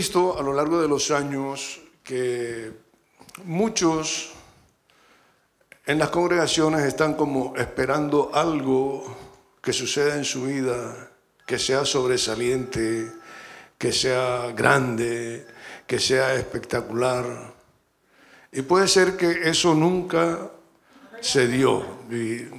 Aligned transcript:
visto 0.00 0.38
a 0.38 0.42
lo 0.42 0.54
largo 0.54 0.80
de 0.80 0.88
los 0.88 1.10
años 1.10 1.78
que 2.02 2.72
muchos 3.44 4.30
en 5.84 5.98
las 5.98 6.08
congregaciones 6.08 6.86
están 6.86 7.12
como 7.16 7.54
esperando 7.54 8.30
algo 8.32 9.14
que 9.60 9.74
suceda 9.74 10.16
en 10.16 10.24
su 10.24 10.44
vida, 10.44 11.10
que 11.46 11.58
sea 11.58 11.84
sobresaliente, 11.84 13.12
que 13.76 13.92
sea 13.92 14.52
grande, 14.56 15.46
que 15.86 15.98
sea 15.98 16.32
espectacular. 16.34 17.52
Y 18.52 18.62
puede 18.62 18.88
ser 18.88 19.18
que 19.18 19.50
eso 19.50 19.74
nunca 19.74 20.50
se 21.20 21.46
dio. 21.46 21.84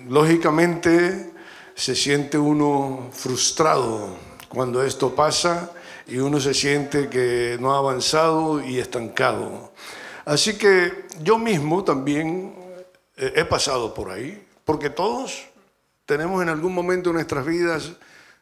Lógicamente 0.10 1.32
se 1.74 1.96
siente 1.96 2.38
uno 2.38 3.10
frustrado 3.12 4.16
cuando 4.48 4.84
esto 4.84 5.16
pasa 5.16 5.72
y 6.08 6.18
uno 6.18 6.40
se 6.40 6.54
siente 6.54 7.10
que 7.10 7.58
no 7.60 7.74
ha 7.74 7.78
avanzado 7.78 8.64
y 8.64 8.80
estancado. 8.80 9.74
Así 10.26 10.58
que 10.58 11.06
yo 11.22 11.38
mismo 11.38 11.84
también 11.84 12.56
eh, 13.18 13.34
he 13.36 13.46
pasado 13.46 13.94
por 13.94 14.12
ahí, 14.12 14.46
porque 14.66 14.90
todos 14.90 15.48
tenemos 16.06 16.42
en 16.42 16.50
algún 16.50 16.74
momento 16.74 17.10
en 17.10 17.16
nuestras 17.16 17.46
vidas 17.46 17.94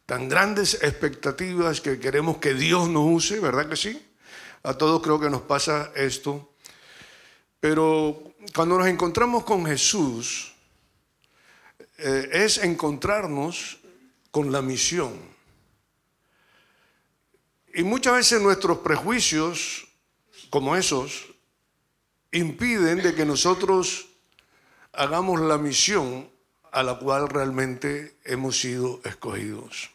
tan 0.05 0.27
grandes 0.27 0.75
expectativas 0.81 1.81
que 1.81 1.99
queremos 1.99 2.37
que 2.37 2.53
Dios 2.53 2.89
nos 2.89 3.03
use, 3.05 3.39
¿verdad 3.39 3.69
que 3.69 3.75
sí? 3.75 4.03
A 4.63 4.73
todos 4.73 5.01
creo 5.01 5.19
que 5.19 5.29
nos 5.29 5.41
pasa 5.41 5.91
esto. 5.95 6.53
Pero 7.59 8.33
cuando 8.55 8.77
nos 8.77 8.87
encontramos 8.87 9.43
con 9.43 9.65
Jesús, 9.65 10.53
eh, 11.97 12.29
es 12.31 12.57
encontrarnos 12.57 13.79
con 14.31 14.51
la 14.51 14.61
misión. 14.61 15.28
Y 17.73 17.83
muchas 17.83 18.13
veces 18.13 18.41
nuestros 18.41 18.79
prejuicios, 18.79 19.87
como 20.49 20.75
esos, 20.75 21.27
impiden 22.31 23.01
de 23.01 23.13
que 23.15 23.25
nosotros 23.25 24.09
hagamos 24.93 25.39
la 25.41 25.57
misión 25.57 26.29
a 26.71 26.83
la 26.83 26.99
cual 26.99 27.29
realmente 27.29 28.17
hemos 28.23 28.59
sido 28.59 29.01
escogidos. 29.03 29.91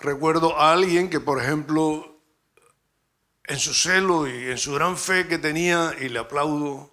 Recuerdo 0.00 0.58
a 0.58 0.72
alguien 0.72 1.10
que, 1.10 1.20
por 1.20 1.42
ejemplo, 1.42 2.18
en 3.44 3.58
su 3.58 3.74
celo 3.74 4.26
y 4.28 4.50
en 4.50 4.58
su 4.58 4.72
gran 4.72 4.96
fe 4.96 5.26
que 5.26 5.38
tenía, 5.38 5.94
y 6.00 6.08
le 6.08 6.18
aplaudo, 6.18 6.90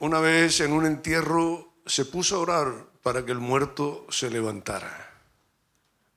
una 0.00 0.20
vez 0.20 0.60
en 0.60 0.72
un 0.72 0.86
entierro 0.86 1.74
se 1.86 2.04
puso 2.04 2.36
a 2.36 2.40
orar 2.40 2.86
para 3.02 3.24
que 3.24 3.32
el 3.32 3.38
muerto 3.38 4.06
se 4.10 4.30
levantara. 4.30 5.11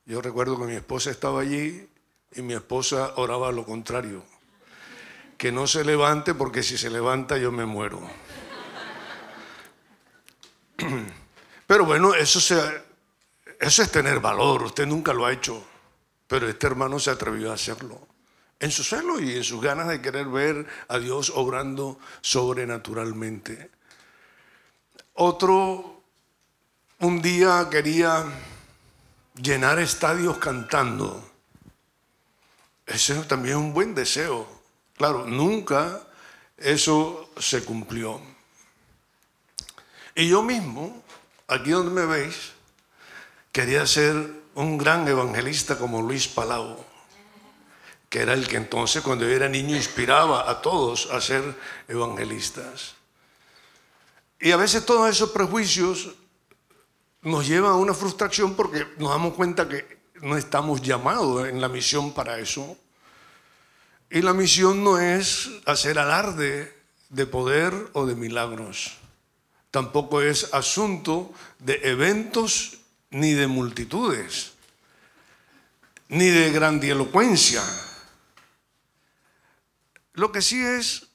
Yo 0.06 0.22
recuerdo 0.22 0.59
que 0.59 0.66
mi 0.66 0.75
esposa 0.75 1.09
estaba 1.09 1.42
allí 1.42 1.89
y 2.34 2.42
mi 2.44 2.53
esposa 2.53 3.14
oraba 3.16 3.52
lo 3.52 3.66
contrario, 3.66 4.23
que 5.36 5.52
no 5.52 5.66
se 5.66 5.84
levante 5.84 6.36
porque 6.36 6.62
si 6.62 6.78
se 6.78 6.92
levanta 6.92 7.39
yo 7.39 7.52
me 7.52 7.66
muero. 7.66 8.02
Pero 11.67 11.86
bueno, 11.86 12.14
eso, 12.14 12.39
es 13.59 13.92
tener 13.92 14.20
valor, 14.20 14.62
usted 14.62 14.86
nunca 14.86 15.12
lo 15.12 15.25
ha 15.25 15.34
hecho, 15.34 15.66
pero 16.28 16.47
este 16.47 16.67
hermano 16.67 17.00
se 17.00 17.09
atrevió 17.09 17.50
a 17.50 17.56
hacerlo. 17.56 18.08
En 18.59 18.69
su 18.69 18.84
celo 18.84 19.19
y 19.19 19.36
en 19.36 19.44
sus 19.44 19.59
ganas 19.62 19.88
de 19.88 20.00
querer 20.00 20.28
ver 20.28 20.67
a 20.88 21.00
Dios 21.00 21.31
obrando 21.34 21.97
sobrenaturalmente. 22.22 23.72
Otro 25.16 26.03
un 27.00 27.22
día 27.22 27.67
quería 27.72 28.25
llenar 29.41 29.80
estadios 29.80 30.38
cantando. 30.38 31.23
Ese 32.86 33.16
también 33.23 33.58
es 33.58 33.61
un 33.61 33.73
buen 33.73 33.95
deseo. 33.95 34.47
Claro, 34.97 35.25
nunca 35.25 36.02
eso 36.58 37.30
se 37.38 37.63
cumplió. 37.63 38.22
Y 40.16 40.29
yo 40.29 40.41
mismo, 40.41 41.03
aquí 41.47 41.72
donde 41.72 41.91
me 41.91 42.06
veis, 42.06 42.53
quería 43.51 43.85
ser 43.85 44.16
un 44.56 44.78
gran 44.78 45.07
evangelista 45.07 45.78
como 45.78 46.01
Luis 46.01 46.28
Palau, 46.28 46.85
que 48.09 48.22
era 48.22 48.34
el 48.34 48.47
que 48.47 48.56
entonces 48.56 49.01
cuando 49.03 49.25
yo 49.25 49.31
era 49.31 49.50
niño 49.50 49.75
inspiraba 49.75 50.50
a 50.50 50.62
todos 50.62 51.09
a 51.12 51.19
ser 51.19 51.44
evangelistas. 51.90 52.95
Y 54.40 54.51
a 54.51 54.57
veces 54.57 54.85
todos 54.85 55.09
esos 55.09 55.31
prejuicios 55.31 56.16
nos 57.25 57.46
llevan 57.46 57.74
a 57.74 57.75
una 57.75 57.94
frustración 57.94 58.56
porque 58.56 58.88
nos 58.97 59.09
damos 59.09 59.34
cuenta 59.34 59.68
que 59.68 60.00
no 60.22 60.38
estamos 60.38 60.81
llamados 60.81 61.47
en 61.47 61.59
la 61.59 61.68
misión 61.68 62.13
para 62.13 62.40
eso. 62.40 62.78
Y 64.09 64.22
la 64.22 64.34
misión 64.34 64.84
no 64.84 64.97
es 64.97 65.50
hacer 65.66 66.00
alarde 66.00 66.74
de 67.09 67.25
poder 67.25 67.74
o 67.91 68.06
de 68.06 68.16
milagros 68.16 68.97
tampoco 69.75 70.22
es 70.22 70.53
asunto 70.53 71.34
de 71.59 71.81
eventos 71.84 72.78
ni 73.09 73.34
de 73.34 73.46
multitudes, 73.46 74.53
ni 76.07 76.30
de 76.30 76.50
grandielocuencia. 76.50 77.62
Lo 80.13 80.31
que 80.31 80.42
sí 80.42 80.63
es 80.63 81.07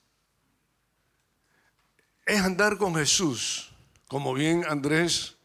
es 2.26 2.42
andar 2.42 2.76
con 2.76 2.96
Jesús, 2.96 3.72
como 4.08 4.34
bien 4.34 4.66
Andrés 4.68 5.38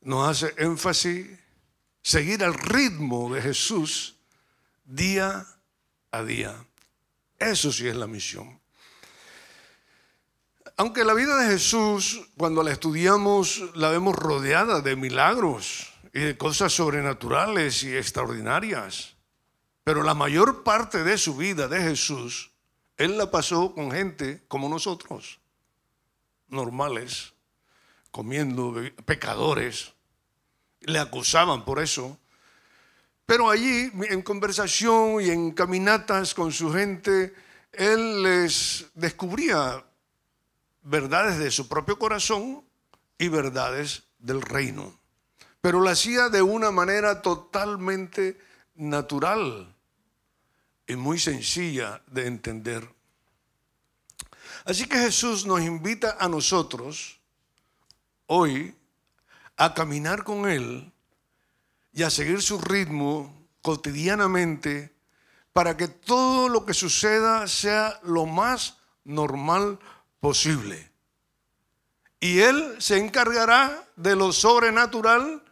nos 0.00 0.28
hace 0.28 0.54
énfasis, 0.56 1.26
seguir 2.02 2.42
al 2.42 2.54
ritmo 2.54 3.32
de 3.32 3.42
Jesús 3.42 4.16
día 4.84 5.46
a 6.10 6.22
día. 6.22 6.64
Eso 7.38 7.72
sí 7.72 7.86
es 7.86 7.96
la 7.96 8.06
misión. 8.06 8.60
Aunque 10.76 11.04
la 11.04 11.12
vida 11.12 11.36
de 11.36 11.50
Jesús, 11.50 12.20
cuando 12.38 12.62
la 12.62 12.72
estudiamos, 12.72 13.62
la 13.74 13.90
vemos 13.90 14.16
rodeada 14.16 14.80
de 14.80 14.96
milagros 14.96 15.92
y 16.14 16.20
de 16.20 16.38
cosas 16.38 16.72
sobrenaturales 16.72 17.82
y 17.82 17.94
extraordinarias, 17.94 19.16
pero 19.84 20.02
la 20.02 20.14
mayor 20.14 20.62
parte 20.62 21.04
de 21.04 21.18
su 21.18 21.36
vida 21.36 21.68
de 21.68 21.82
Jesús, 21.82 22.50
Él 22.96 23.18
la 23.18 23.30
pasó 23.30 23.74
con 23.74 23.90
gente 23.90 24.42
como 24.48 24.68
nosotros, 24.68 25.40
normales, 26.48 27.34
comiendo, 28.10 28.74
pecadores, 29.04 29.92
le 30.80 30.98
acusaban 30.98 31.64
por 31.64 31.80
eso. 31.80 32.18
Pero 33.26 33.50
allí, 33.50 33.90
en 34.08 34.22
conversación 34.22 35.20
y 35.20 35.30
en 35.30 35.52
caminatas 35.52 36.34
con 36.34 36.52
su 36.52 36.72
gente, 36.72 37.32
Él 37.72 38.22
les 38.22 38.86
descubría 38.94 39.84
verdades 40.82 41.38
de 41.38 41.50
su 41.50 41.68
propio 41.68 41.98
corazón 41.98 42.64
y 43.18 43.28
verdades 43.28 44.04
del 44.18 44.42
reino. 44.42 44.98
Pero 45.60 45.80
lo 45.80 45.90
hacía 45.90 46.28
de 46.28 46.42
una 46.42 46.70
manera 46.70 47.22
totalmente 47.22 48.38
natural 48.74 49.76
y 50.86 50.96
muy 50.96 51.18
sencilla 51.18 52.02
de 52.06 52.26
entender. 52.26 52.88
Así 54.64 54.86
que 54.86 54.98
Jesús 54.98 55.46
nos 55.46 55.60
invita 55.60 56.16
a 56.18 56.28
nosotros 56.28 57.19
hoy 58.32 58.76
a 59.56 59.74
caminar 59.74 60.22
con 60.22 60.48
Él 60.48 60.92
y 61.92 62.04
a 62.04 62.10
seguir 62.10 62.40
su 62.42 62.60
ritmo 62.60 63.48
cotidianamente 63.60 64.94
para 65.52 65.76
que 65.76 65.88
todo 65.88 66.48
lo 66.48 66.64
que 66.64 66.72
suceda 66.72 67.48
sea 67.48 67.98
lo 68.04 68.26
más 68.26 68.78
normal 69.02 69.80
posible. 70.20 70.92
Y 72.20 72.38
Él 72.38 72.76
se 72.78 72.98
encargará 72.98 73.84
de 73.96 74.14
lo 74.14 74.32
sobrenatural 74.32 75.42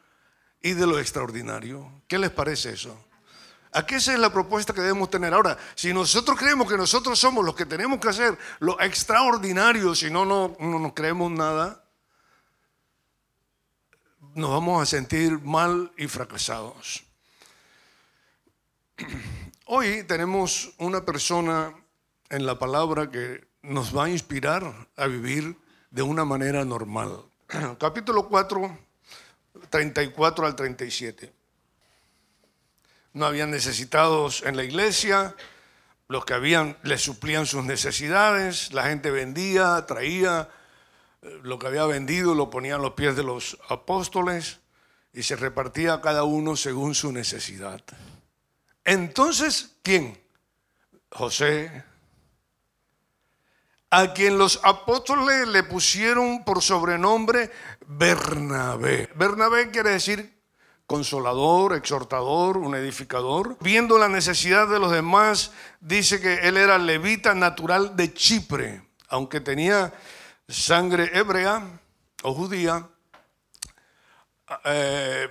y 0.63 0.75
de 0.75 0.87
lo 0.87 1.01
extraordinario. 1.01 1.91
¿Qué 2.07 2.17
les 2.17 2.31
parece 2.31 2.75
eso? 2.75 2.97
Aquí 3.73 3.97
esa 3.97 4.13
es 4.13 4.21
la 4.21 4.33
propuesta 4.33 4.73
que 4.73 4.83
debemos 4.83 5.11
tener. 5.11 5.35
Ahora, 5.35 5.59
si 5.75 5.93
nosotros 5.93 6.39
creemos 6.39 6.71
que 6.71 6.77
nosotros 6.77 7.19
somos 7.19 7.45
los 7.45 7.57
que 7.57 7.67
tenemos 7.67 7.99
que 7.99 8.09
hacer 8.09 8.39
lo 8.61 8.81
extraordinario, 8.81 9.97
si 9.97 10.11
no, 10.11 10.25
no, 10.25 10.57
no 10.61 10.79
nos 10.79 10.93
creemos 10.93 11.33
nada, 11.33 11.83
nos 14.39 14.51
vamos 14.51 14.81
a 14.81 14.87
sentir 14.87 15.41
mal 15.41 15.91
y 15.97 16.07
fracasados. 16.07 17.03
Hoy 19.67 20.05
tenemos 20.05 20.75
una 20.79 21.05
persona 21.05 21.75
en 22.31 22.47
la 22.47 22.57
palabra 22.57 23.11
que 23.11 23.49
nos 23.63 23.97
va 23.97 24.05
a 24.05 24.11
inspirar 24.11 24.89
a 24.97 25.07
vivir 25.09 25.57
de 25.91 26.03
una 26.03 26.25
manera 26.25 26.65
normal. 26.65 27.21
Capítulo 27.81 28.29
4, 28.29 28.79
34 29.71 30.47
al 30.47 30.55
37. 30.55 31.33
No 33.15 33.27
habían 33.27 33.51
necesitados 33.51 34.45
en 34.45 34.57
la 34.57 34.63
iglesia, 34.63 35.35
los 36.07 36.25
que 36.25 36.35
habían 36.35 36.79
les 36.85 37.03
suplían 37.03 37.45
sus 37.45 37.65
necesidades, 37.65 38.73
la 38.73 38.85
gente 38.85 39.11
vendía, 39.11 39.85
traía 39.87 40.49
lo 41.23 41.59
que 41.59 41.67
había 41.67 41.85
vendido, 41.87 42.35
lo 42.35 42.51
ponía 42.51 42.77
a 42.77 42.79
los 42.79 42.93
pies 42.93 43.17
de 43.17 43.23
los 43.23 43.59
apóstoles 43.69 44.61
y 45.13 45.23
se 45.23 45.37
repartía 45.37 45.95
a 45.95 46.01
cada 46.01 46.25
uno 46.25 46.57
según 46.57 46.95
su 46.95 47.13
necesidad. 47.13 47.83
Entonces, 48.85 49.77
¿quién? 49.83 50.19
José, 51.11 51.85
a 53.91 54.13
quien 54.13 54.39
los 54.39 54.61
apóstoles 54.63 55.49
le 55.49 55.63
pusieron 55.63 56.45
por 56.45 56.63
sobrenombre 56.63 57.51
Bernabé. 57.87 59.09
Bernabé 59.15 59.71
quiere 59.71 59.91
decir 59.91 60.39
consolador, 60.87 61.75
exhortador, 61.75 62.57
un 62.57 62.75
edificador. 62.75 63.59
Viendo 63.61 63.99
la 63.99 64.09
necesidad 64.09 64.69
de 64.69 64.79
los 64.79 64.91
demás, 64.91 65.53
dice 65.81 66.19
que 66.21 66.49
él 66.49 66.57
era 66.57 66.79
levita 66.79 67.35
natural 67.35 67.95
de 67.95 68.15
Chipre, 68.15 68.83
aunque 69.09 69.41
tenía 69.41 69.93
sangre 70.49 71.11
hebrea 71.13 71.63
o 72.23 72.35
judía, 72.35 72.89
eh, 74.65 75.29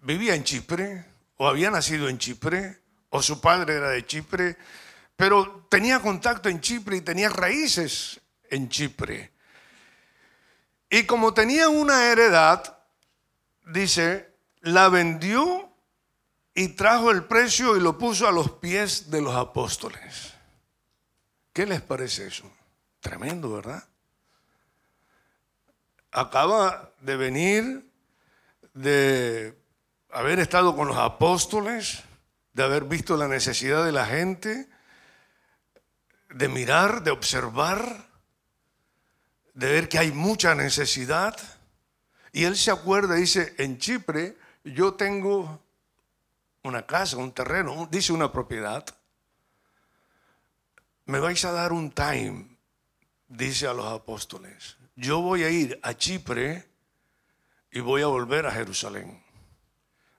vivía 0.00 0.34
en 0.34 0.44
Chipre, 0.44 1.04
o 1.36 1.46
había 1.46 1.70
nacido 1.70 2.08
en 2.08 2.18
Chipre, 2.18 2.80
o 3.10 3.22
su 3.22 3.40
padre 3.40 3.74
era 3.76 3.90
de 3.90 4.04
Chipre, 4.04 4.56
pero 5.16 5.66
tenía 5.70 6.00
contacto 6.00 6.48
en 6.48 6.60
Chipre 6.60 6.96
y 6.96 7.00
tenía 7.00 7.28
raíces 7.28 8.20
en 8.50 8.68
Chipre. 8.68 9.32
Y 10.90 11.04
como 11.04 11.32
tenía 11.32 11.68
una 11.68 12.06
heredad, 12.06 12.78
dice, 13.66 14.34
la 14.60 14.88
vendió 14.88 15.72
y 16.54 16.68
trajo 16.68 17.10
el 17.10 17.24
precio 17.24 17.76
y 17.76 17.80
lo 17.80 17.96
puso 17.98 18.26
a 18.26 18.32
los 18.32 18.52
pies 18.52 19.10
de 19.10 19.22
los 19.22 19.34
apóstoles. 19.34 20.34
¿Qué 21.52 21.66
les 21.66 21.80
parece 21.80 22.26
eso? 22.26 22.50
Tremendo, 23.00 23.52
¿verdad? 23.52 23.86
Acaba 26.10 26.92
de 27.00 27.16
venir 27.16 27.90
de 28.74 29.58
haber 30.10 30.38
estado 30.38 30.74
con 30.74 30.88
los 30.88 30.96
apóstoles, 30.96 32.02
de 32.52 32.62
haber 32.62 32.84
visto 32.84 33.16
la 33.16 33.28
necesidad 33.28 33.84
de 33.84 33.92
la 33.92 34.06
gente, 34.06 34.68
de 36.30 36.48
mirar, 36.48 37.02
de 37.02 37.10
observar, 37.10 38.06
de 39.54 39.72
ver 39.72 39.88
que 39.88 39.98
hay 39.98 40.12
mucha 40.12 40.54
necesidad. 40.54 41.36
Y 42.32 42.44
él 42.44 42.56
se 42.56 42.70
acuerda, 42.70 43.14
dice, 43.14 43.54
en 43.58 43.78
Chipre 43.78 44.36
yo 44.64 44.94
tengo 44.94 45.62
una 46.62 46.86
casa, 46.86 47.16
un 47.16 47.32
terreno, 47.32 47.88
dice 47.90 48.12
una 48.12 48.32
propiedad. 48.32 48.84
Me 51.06 51.20
vais 51.20 51.44
a 51.44 51.52
dar 51.52 51.72
un 51.72 51.90
time, 51.90 52.56
dice 53.28 53.66
a 53.66 53.72
los 53.72 53.86
apóstoles. 53.86 54.77
Yo 55.00 55.20
voy 55.20 55.44
a 55.44 55.50
ir 55.50 55.78
a 55.84 55.94
Chipre 55.94 56.68
y 57.70 57.78
voy 57.78 58.02
a 58.02 58.08
volver 58.08 58.46
a 58.46 58.50
Jerusalén. 58.50 59.22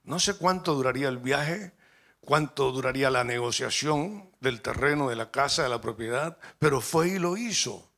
No 0.04 0.18
sé 0.18 0.38
cuánto 0.38 0.72
duraría 0.72 1.10
el 1.10 1.18
viaje, 1.18 1.74
cuánto 2.22 2.72
duraría 2.72 3.10
la 3.10 3.22
negociación 3.22 4.30
del 4.40 4.62
terreno, 4.62 5.10
de 5.10 5.16
la 5.16 5.30
casa, 5.30 5.64
de 5.64 5.68
la 5.68 5.82
propiedad, 5.82 6.38
pero 6.58 6.80
fue 6.80 7.08
y 7.08 7.18
lo 7.18 7.36
hizo. 7.36 7.90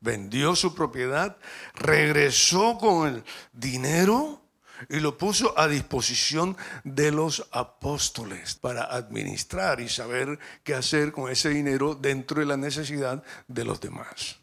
Vendió 0.00 0.54
su 0.54 0.74
propiedad, 0.74 1.38
regresó 1.72 2.76
con 2.76 3.08
el 3.08 3.24
dinero 3.54 4.42
y 4.88 5.00
lo 5.00 5.18
puso 5.18 5.58
a 5.58 5.68
disposición 5.68 6.56
de 6.84 7.10
los 7.10 7.48
apóstoles 7.52 8.54
para 8.54 8.84
administrar 8.84 9.80
y 9.80 9.88
saber 9.88 10.38
qué 10.62 10.74
hacer 10.74 11.12
con 11.12 11.30
ese 11.30 11.50
dinero 11.50 11.94
dentro 11.94 12.40
de 12.40 12.46
la 12.46 12.56
necesidad 12.56 13.22
de 13.46 13.64
los 13.64 13.80
demás. 13.80 14.36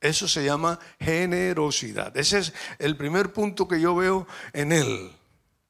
Eso 0.00 0.26
se 0.26 0.44
llama 0.44 0.78
generosidad. 0.98 2.16
Ese 2.16 2.38
es 2.38 2.54
el 2.78 2.96
primer 2.96 3.32
punto 3.32 3.68
que 3.68 3.80
yo 3.80 3.94
veo 3.94 4.26
en 4.52 4.72
él, 4.72 5.12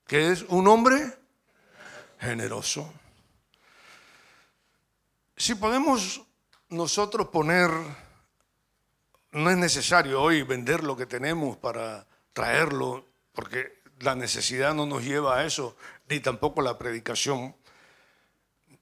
que 0.07 0.31
es 0.31 0.43
un 0.49 0.69
hombre 0.69 1.19
generoso. 2.21 2.93
Si 5.37 5.55
podemos 5.55 6.23
nosotros 6.69 7.29
poner, 7.29 7.71
no 9.33 9.51
es 9.51 9.57
necesario 9.57 10.23
hoy 10.23 10.43
vender 10.43 10.85
lo 10.85 10.97
que 10.97 11.07
tenemos 11.07 11.57
para 11.57 12.07
traerlo, 12.33 13.07
porque 13.33 13.80
la 14.01 14.15
necesidad 14.15 14.75
no 14.75 14.87
nos 14.87 15.05
lleva 15.05 15.39
a 15.39 15.47
eso, 15.47 15.77
ni 16.09 16.21
tampoco 16.21 16.63
la 16.63 16.79
predicación, 16.79 17.55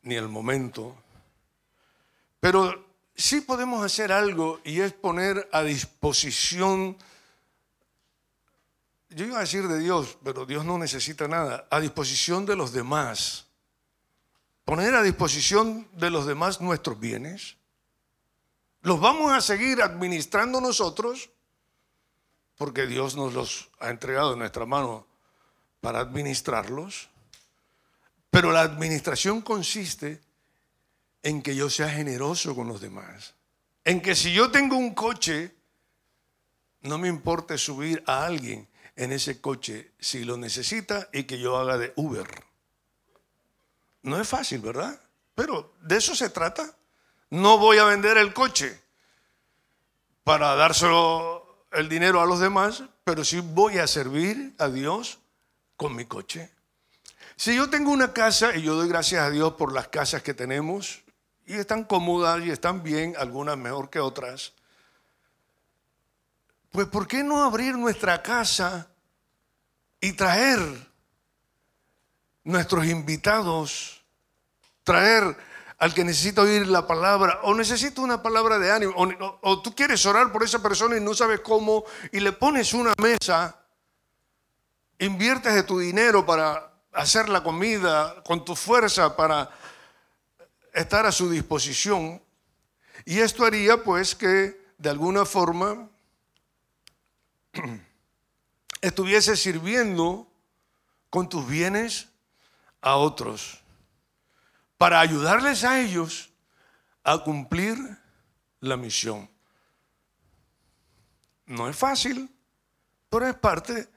ni 0.03 0.15
el 0.15 0.29
momento. 0.29 0.97
Pero 2.41 2.87
sí 3.15 3.41
podemos 3.41 3.85
hacer 3.85 4.13
algo 4.13 4.61
y 4.65 4.81
es 4.81 4.93
poner 4.93 5.49
a 5.53 5.63
disposición, 5.63 6.97
yo 9.11 9.25
iba 9.27 9.39
a 9.39 9.41
decir 9.41 9.67
de 9.67 9.79
Dios, 9.79 10.19
pero 10.23 10.47
Dios 10.47 10.65
no 10.65 10.79
necesita 10.79 11.27
nada, 11.27 11.67
a 11.71 11.81
disposición 11.81 12.47
de 12.47 12.57
los 12.57 12.73
demás. 12.73 13.47
Poner 14.65 14.95
a 14.95 15.03
disposición 15.03 15.89
de 15.95 16.11
los 16.11 16.27
demás 16.27 16.61
nuestros 16.61 17.01
bienes. 17.01 17.57
Los 18.83 19.01
vamos 19.01 19.33
a 19.33 19.41
seguir 19.41 19.83
administrando 19.83 20.61
nosotros 20.61 21.31
porque 22.59 22.87
Dios 22.87 23.17
nos 23.17 23.33
los 23.33 23.71
ha 23.79 23.89
entregado 23.89 24.35
en 24.35 24.41
nuestra 24.41 24.67
mano 24.67 25.07
para 25.81 26.01
administrarlos. 26.01 27.09
Pero 28.31 28.53
la 28.53 28.61
administración 28.61 29.41
consiste 29.41 30.21
en 31.23 31.41
que 31.41 31.55
yo 31.57 31.71
sea 31.71 31.89
generoso 31.89 32.55
con 32.55 32.69
los 32.69 32.81
demás. 32.81 33.35
En 33.85 34.03
que 34.03 34.15
si 34.15 34.35
yo 34.35 34.51
tengo 34.51 34.77
un 34.77 34.95
coche, 34.95 35.55
no 36.83 36.99
me 36.99 37.09
importe 37.09 37.57
subir 37.57 38.03
a 38.07 38.27
alguien 38.27 38.69
en 38.97 39.13
ese 39.13 39.41
coche 39.41 39.93
si 39.99 40.25
lo 40.25 40.37
necesita 40.37 41.09
y 41.13 41.25
que 41.25 41.39
yo 41.39 41.57
haga 41.57 41.79
de 41.79 41.93
Uber. 41.97 42.27
No 44.03 44.21
es 44.21 44.29
fácil, 44.29 44.61
¿verdad? 44.61 45.01
Pero 45.35 45.75
de 45.81 45.97
eso 45.97 46.17
se 46.17 46.31
trata. 46.31 46.77
No 47.31 47.59
voy 47.59 47.79
a 47.79 47.85
vender 47.85 48.19
el 48.19 48.35
coche 48.35 48.81
para 50.25 50.57
dárselo 50.57 51.38
el 51.73 51.89
dinero 51.89 52.21
a 52.21 52.27
los 52.27 52.41
demás, 52.41 52.83
pero 53.05 53.25
sí 53.25 53.41
voy 53.41 53.79
a 53.79 53.87
servir 53.87 54.55
a 54.59 54.69
Dios 54.69 55.19
con 55.77 55.95
mi 55.95 56.05
coche. 56.05 56.51
Si 57.37 57.55
yo 57.55 57.71
tengo 57.71 57.91
una 57.91 58.13
casa, 58.13 58.57
y 58.57 58.63
yo 58.63 58.75
doy 58.75 58.89
gracias 58.89 59.23
a 59.23 59.31
Dios 59.31 59.55
por 59.55 59.73
las 59.73 59.89
casas 59.89 60.23
que 60.23 60.35
tenemos, 60.35 61.03
y 61.47 61.55
están 61.55 61.85
cómodas 61.85 62.45
y 62.45 62.51
están 62.51 62.83
bien, 62.83 63.15
algunas 63.19 63.57
mejor 63.57 63.91
que 63.91 64.01
otras. 64.01 64.53
Pues 66.71 66.87
¿por 66.89 67.07
qué 67.07 67.23
no 67.23 67.43
abrir 67.43 67.77
nuestra 67.77 68.23
casa 68.23 68.89
y 70.01 70.13
traer 70.13 70.59
nuestros 72.45 72.87
invitados, 72.87 74.03
traer 74.85 75.37
al 75.79 75.95
que 75.95 76.05
necesita 76.05 76.43
oír 76.43 76.67
la 76.67 76.87
palabra 76.87 77.41
o 77.45 77.55
necesita 77.55 78.01
una 78.01 78.21
palabra 78.21 78.59
de 78.59 78.71
ánimo 78.71 78.93
o, 78.97 79.39
o, 79.43 79.63
tú 79.63 79.75
quieres 79.75 80.05
orar 80.07 80.33
por 80.33 80.43
esa 80.43 80.61
persona 80.61 80.97
y 80.97 81.01
no 81.01 81.15
sabes 81.15 81.41
cómo 81.41 81.85
y 82.11 82.19
le 82.21 82.33
pones 82.33 82.75
una 82.75 82.93
mesa, 83.01 83.57
inviertes 84.99 85.55
de 85.55 85.63
tu 85.63 85.79
dinero 85.79 86.27
para 86.27 86.73
hacer 86.93 87.29
la 87.29 87.45
comida, 87.45 88.23
con 88.25 88.45
tu 88.45 88.57
fuerza 88.57 89.17
para 89.17 89.51
estar 90.73 91.07
a 91.07 91.13
su 91.13 91.31
disposición. 91.31 92.21
Y 93.05 93.21
esto 93.21 93.45
haría 93.45 93.83
pues 93.83 94.17
que 94.17 94.61
de 94.79 94.91
alguna 94.91 95.25
forma 95.25 95.89
estuviese 98.81 99.37
sirviendo 99.37 100.27
con 101.09 101.29
tus 101.29 101.47
bienes 101.47 102.09
a 102.81 102.97
otros 102.97 103.58
para 104.79 105.01
ayudarles 105.01 105.65
a 105.65 105.81
ellos 105.81 106.31
a 107.03 107.19
cumplir 107.19 107.77
la 108.61 108.77
misión. 108.77 109.29
No 111.47 111.69
es 111.69 111.77
fácil, 111.77 112.31
pero 113.11 113.27
es 113.27 113.35
parte 113.35 113.89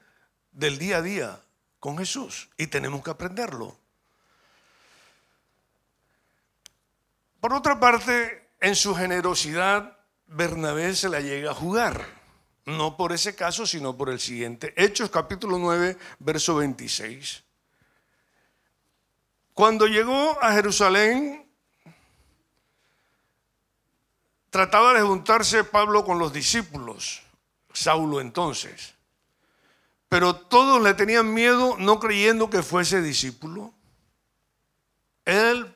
del 0.52 0.78
día 0.78 0.98
a 0.98 1.02
día 1.02 1.42
con 1.80 1.98
Jesús 1.98 2.50
y 2.58 2.68
tenemos 2.68 3.04
que 3.04 3.12
aprenderlo. 3.12 3.78
Por 7.40 7.54
otra 7.54 7.80
parte, 7.80 8.50
en 8.60 8.76
su 8.76 8.96
generosidad, 8.96 9.98
Bernabé 10.28 10.96
se 10.96 11.10
la 11.10 11.20
llega 11.20 11.52
a 11.52 11.56
jugar. 11.56 12.06
No 12.66 12.96
por 12.96 13.12
ese 13.12 13.36
caso, 13.36 13.66
sino 13.66 13.98
por 13.98 14.10
el 14.10 14.20
siguiente. 14.20 14.74
Hechos 14.78 15.10
capítulo 15.10 15.58
9, 15.58 15.98
verso 16.20 16.56
26. 16.56 17.44
Cuando 19.54 19.88
llegó 19.88 20.42
a 20.42 20.54
Jerusalén, 20.54 21.46
trataba 24.50 24.94
de 24.94 25.02
juntarse 25.02 25.64
Pablo 25.64 26.06
con 26.06 26.20
los 26.20 26.32
discípulos, 26.32 27.22
Saulo 27.74 28.22
entonces. 28.22 28.94
Pero 30.10 30.36
todos 30.36 30.82
le 30.82 30.94
tenían 30.94 31.34
miedo 31.34 31.76
no 31.80 32.00
creyendo 32.00 32.50
que 32.50 32.64
fuese 32.64 33.02
discípulo. 33.02 33.74
Él 35.26 35.76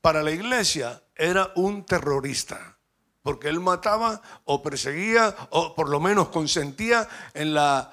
para 0.00 0.22
la 0.22 0.30
iglesia 0.30 1.02
era 1.16 1.50
un 1.56 1.84
terrorista, 1.84 2.76
porque 3.22 3.48
él 3.48 3.58
mataba 3.58 4.20
o 4.44 4.62
perseguía 4.62 5.34
o 5.50 5.74
por 5.74 5.88
lo 5.88 5.98
menos 5.98 6.28
consentía 6.28 7.08
en, 7.32 7.54
la, 7.54 7.90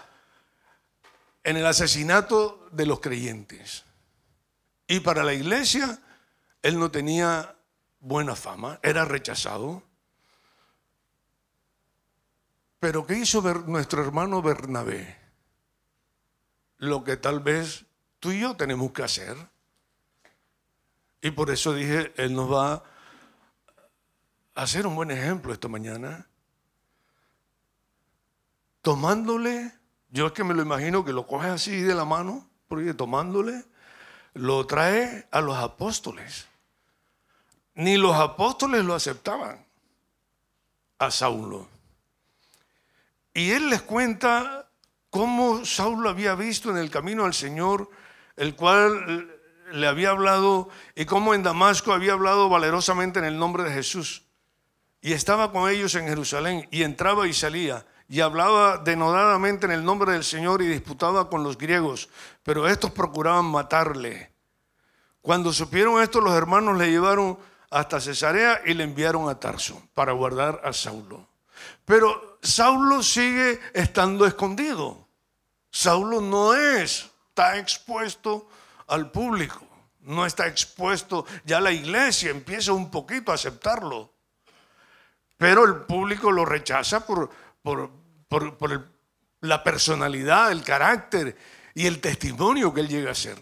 en 1.43 1.57
el 1.57 1.65
asesinato 1.65 2.67
de 2.71 2.85
los 2.85 2.99
creyentes. 2.99 3.85
Y 4.91 4.99
para 4.99 5.23
la 5.23 5.33
iglesia, 5.33 6.01
él 6.61 6.77
no 6.77 6.91
tenía 6.91 7.55
buena 8.01 8.35
fama, 8.35 8.77
era 8.83 9.05
rechazado. 9.05 9.81
Pero 12.77 13.07
¿qué 13.07 13.19
hizo 13.19 13.41
nuestro 13.67 14.03
hermano 14.03 14.41
Bernabé? 14.41 15.17
Lo 16.77 17.05
que 17.05 17.15
tal 17.15 17.39
vez 17.39 17.85
tú 18.19 18.31
y 18.31 18.41
yo 18.41 18.57
tenemos 18.57 18.91
que 18.91 19.03
hacer. 19.03 19.37
Y 21.21 21.31
por 21.31 21.51
eso 21.51 21.73
dije, 21.73 22.11
Él 22.17 22.35
nos 22.35 22.51
va 22.51 22.73
a 22.73 22.83
hacer 24.55 24.85
un 24.85 24.97
buen 24.97 25.11
ejemplo 25.11 25.53
esta 25.53 25.69
mañana. 25.69 26.27
Tomándole, 28.81 29.71
yo 30.09 30.27
es 30.27 30.33
que 30.33 30.43
me 30.43 30.53
lo 30.53 30.61
imagino 30.61 31.05
que 31.05 31.13
lo 31.13 31.27
coge 31.27 31.47
así 31.47 31.79
de 31.79 31.95
la 31.95 32.03
mano, 32.03 32.45
porque 32.67 32.93
tomándole, 32.93 33.70
lo 34.33 34.65
trae 34.65 35.27
a 35.31 35.41
los 35.41 35.57
apóstoles. 35.57 36.47
Ni 37.75 37.97
los 37.97 38.15
apóstoles 38.15 38.83
lo 38.83 38.93
aceptaban 38.93 39.65
a 40.99 41.11
Saulo. 41.11 41.67
Y 43.33 43.51
él 43.51 43.69
les 43.69 43.81
cuenta 43.81 44.69
cómo 45.09 45.65
Saulo 45.65 46.09
había 46.09 46.35
visto 46.35 46.69
en 46.69 46.77
el 46.77 46.89
camino 46.89 47.25
al 47.25 47.33
Señor, 47.33 47.89
el 48.35 48.55
cual 48.55 49.29
le 49.71 49.87
había 49.87 50.09
hablado, 50.09 50.69
y 50.95 51.05
cómo 51.05 51.33
en 51.33 51.43
Damasco 51.43 51.93
había 51.93 52.13
hablado 52.13 52.49
valerosamente 52.49 53.19
en 53.19 53.25
el 53.25 53.37
nombre 53.37 53.63
de 53.63 53.73
Jesús. 53.73 54.23
Y 55.01 55.13
estaba 55.13 55.51
con 55.51 55.69
ellos 55.69 55.95
en 55.95 56.07
Jerusalén, 56.07 56.67
y 56.71 56.83
entraba 56.83 57.27
y 57.27 57.33
salía, 57.33 57.85
y 58.11 58.19
hablaba 58.19 58.77
denodadamente 58.79 59.67
en 59.67 59.71
el 59.71 59.85
nombre 59.85 60.11
del 60.11 60.25
Señor 60.25 60.61
y 60.61 60.67
disputaba 60.67 61.29
con 61.29 61.45
los 61.45 61.57
griegos, 61.57 62.09
pero 62.43 62.67
estos 62.67 62.91
procuraban 62.91 63.45
matarle. 63.45 64.33
Cuando 65.21 65.53
supieron 65.53 66.01
esto, 66.03 66.19
los 66.19 66.33
hermanos 66.33 66.77
le 66.77 66.91
llevaron 66.91 67.39
hasta 67.69 68.01
Cesarea 68.01 68.63
y 68.65 68.73
le 68.73 68.83
enviaron 68.83 69.29
a 69.29 69.39
Tarso 69.39 69.81
para 69.93 70.11
guardar 70.11 70.59
a 70.65 70.73
Saulo. 70.73 71.25
Pero 71.85 72.37
Saulo 72.41 73.01
sigue 73.01 73.61
estando 73.73 74.25
escondido. 74.25 75.07
Saulo 75.71 76.19
no 76.19 76.53
es, 76.53 77.09
está 77.29 77.59
expuesto 77.59 78.49
al 78.87 79.09
público, 79.09 79.65
no 80.01 80.25
está 80.25 80.47
expuesto, 80.47 81.25
ya 81.45 81.61
la 81.61 81.71
iglesia 81.71 82.31
empieza 82.31 82.73
un 82.73 82.91
poquito 82.91 83.31
a 83.31 83.35
aceptarlo. 83.35 84.11
Pero 85.37 85.63
el 85.63 85.75
público 85.83 86.29
lo 86.29 86.43
rechaza 86.43 87.05
por, 87.05 87.29
por, 87.63 88.00
la 89.41 89.63
personalidad, 89.63 90.51
el 90.51 90.63
carácter 90.63 91.37
y 91.73 91.87
el 91.87 91.99
testimonio 91.99 92.73
que 92.73 92.81
él 92.81 92.87
llega 92.87 93.11
a 93.11 93.15
ser. 93.15 93.37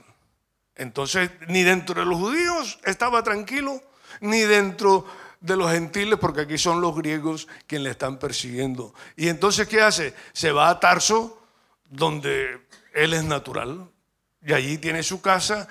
Entonces, 0.76 1.30
ni 1.48 1.64
dentro 1.64 2.00
de 2.00 2.06
los 2.06 2.18
judíos 2.18 2.80
estaba 2.86 3.22
tranquilo, 3.22 3.82
ni 4.22 4.40
dentro 4.42 5.06
de 5.42 5.56
los 5.56 5.72
gentiles, 5.72 6.18
porque 6.20 6.42
aquí 6.42 6.58
son 6.58 6.82
los 6.82 6.96
griegos 6.96 7.48
quienes 7.68 7.84
le 7.84 7.92
están 7.92 8.18
persiguiendo. 8.18 8.94
Y 9.16 9.28
entonces, 9.28 9.68
¿qué 9.68 9.82
hace? 9.82 10.14
Se 10.32 10.52
va 10.52 10.70
a 10.70 10.80
Tarso, 10.80 11.42
donde 11.90 12.66
él 12.94 13.14
es 13.14 13.24
natural, 13.24 13.90
y 14.42 14.54
allí 14.54 14.78
tiene 14.78 15.04
su 15.04 15.22
casa, 15.22 15.68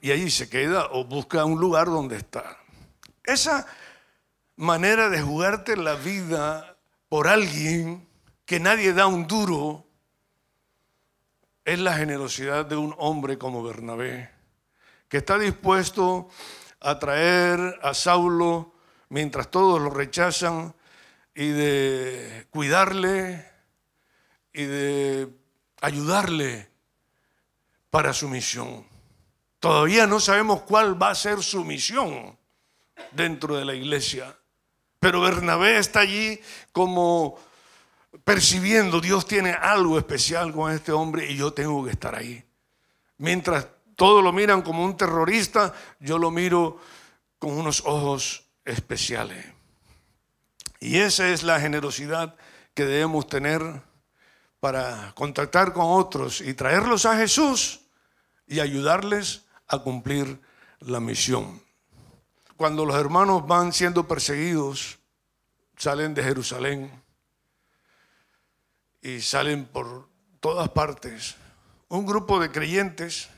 y 0.00 0.10
allí 0.10 0.30
se 0.30 0.48
queda 0.48 0.88
o 0.92 1.04
busca 1.04 1.44
un 1.44 1.58
lugar 1.58 1.86
donde 1.86 2.16
estar. 2.16 2.58
Esa 3.24 3.66
manera 4.56 5.08
de 5.08 5.20
jugarte 5.20 5.76
la 5.76 5.94
vida 5.94 6.75
por 7.16 7.28
alguien 7.28 8.06
que 8.44 8.60
nadie 8.60 8.92
da 8.92 9.06
un 9.06 9.26
duro, 9.26 9.88
es 11.64 11.78
la 11.78 11.94
generosidad 11.94 12.66
de 12.66 12.76
un 12.76 12.94
hombre 12.98 13.38
como 13.38 13.62
Bernabé, 13.62 14.30
que 15.08 15.16
está 15.16 15.38
dispuesto 15.38 16.28
a 16.78 16.98
traer 16.98 17.80
a 17.82 17.94
Saulo 17.94 18.74
mientras 19.08 19.50
todos 19.50 19.80
lo 19.80 19.88
rechazan 19.88 20.74
y 21.34 21.48
de 21.48 22.48
cuidarle 22.50 23.50
y 24.52 24.64
de 24.64 25.34
ayudarle 25.80 26.68
para 27.88 28.12
su 28.12 28.28
misión. 28.28 28.86
Todavía 29.58 30.06
no 30.06 30.20
sabemos 30.20 30.64
cuál 30.64 31.02
va 31.02 31.12
a 31.12 31.14
ser 31.14 31.42
su 31.42 31.64
misión 31.64 32.38
dentro 33.12 33.56
de 33.56 33.64
la 33.64 33.72
iglesia, 33.72 34.36
pero 35.06 35.20
Bernabé 35.20 35.78
está 35.78 36.00
allí 36.00 36.40
como 36.72 37.38
percibiendo, 38.24 39.00
Dios 39.00 39.24
tiene 39.24 39.52
algo 39.52 39.98
especial 39.98 40.52
con 40.52 40.72
este 40.72 40.90
hombre 40.90 41.30
y 41.30 41.36
yo 41.36 41.52
tengo 41.52 41.84
que 41.84 41.92
estar 41.92 42.16
ahí. 42.16 42.42
Mientras 43.18 43.68
todos 43.94 44.20
lo 44.24 44.32
miran 44.32 44.62
como 44.62 44.84
un 44.84 44.96
terrorista, 44.96 45.72
yo 46.00 46.18
lo 46.18 46.32
miro 46.32 46.80
con 47.38 47.52
unos 47.52 47.84
ojos 47.86 48.46
especiales. 48.64 49.46
Y 50.80 50.96
esa 50.96 51.28
es 51.28 51.44
la 51.44 51.60
generosidad 51.60 52.34
que 52.74 52.84
debemos 52.84 53.28
tener 53.28 53.62
para 54.58 55.12
contactar 55.14 55.72
con 55.72 55.84
otros 55.86 56.40
y 56.40 56.52
traerlos 56.54 57.06
a 57.06 57.16
Jesús 57.16 57.78
y 58.48 58.58
ayudarles 58.58 59.44
a 59.68 59.78
cumplir 59.78 60.40
la 60.80 60.98
misión. 60.98 61.64
Cuando 62.56 62.86
los 62.86 62.96
hermanos 62.96 63.46
van 63.46 63.72
siendo 63.72 64.08
perseguidos, 64.08 64.98
salen 65.76 66.14
de 66.14 66.22
Jerusalén 66.22 67.02
y 69.02 69.20
salen 69.20 69.66
por 69.66 70.08
todas 70.40 70.70
partes, 70.70 71.36
un 71.88 72.06
grupo 72.06 72.40
de 72.40 72.50
creyentes 72.50 73.28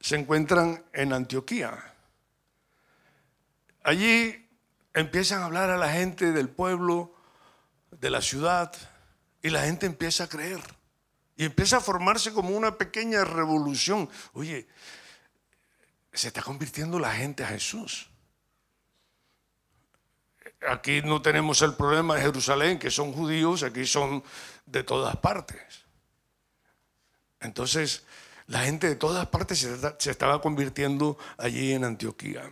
se 0.00 0.16
encuentran 0.16 0.84
en 0.92 1.12
Antioquía. 1.12 1.94
Allí 3.82 4.48
empiezan 4.92 5.42
a 5.42 5.46
hablar 5.46 5.70
a 5.70 5.76
la 5.76 5.90
gente 5.90 6.30
del 6.30 6.48
pueblo, 6.48 7.14
de 7.90 8.10
la 8.10 8.22
ciudad, 8.22 8.72
y 9.42 9.50
la 9.50 9.62
gente 9.62 9.86
empieza 9.86 10.24
a 10.24 10.28
creer. 10.28 10.60
Y 11.36 11.46
empieza 11.46 11.78
a 11.78 11.80
formarse 11.80 12.32
como 12.32 12.50
una 12.50 12.78
pequeña 12.78 13.24
revolución. 13.24 14.08
Oye, 14.34 14.68
se 16.14 16.28
está 16.28 16.42
convirtiendo 16.42 16.98
la 16.98 17.12
gente 17.12 17.44
a 17.44 17.48
Jesús. 17.48 18.08
Aquí 20.66 21.02
no 21.02 21.20
tenemos 21.20 21.60
el 21.62 21.74
problema 21.74 22.14
de 22.14 22.22
Jerusalén, 22.22 22.78
que 22.78 22.90
son 22.90 23.12
judíos, 23.12 23.62
aquí 23.62 23.84
son 23.84 24.22
de 24.64 24.82
todas 24.82 25.16
partes. 25.16 25.84
Entonces, 27.40 28.04
la 28.46 28.60
gente 28.60 28.88
de 28.88 28.96
todas 28.96 29.26
partes 29.26 29.58
se, 29.98 30.10
estaba 30.10 30.40
convirtiendo 30.40 31.18
allí 31.36 31.72
en 31.72 31.84
Antioquía. 31.84 32.48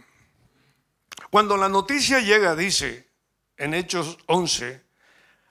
Cuando 1.31 1.57
la 1.57 1.69
noticia 1.69 2.21
llega, 2.21 2.54
dice 2.54 3.09
en 3.57 3.75
Hechos 3.75 4.19
11, 4.26 4.83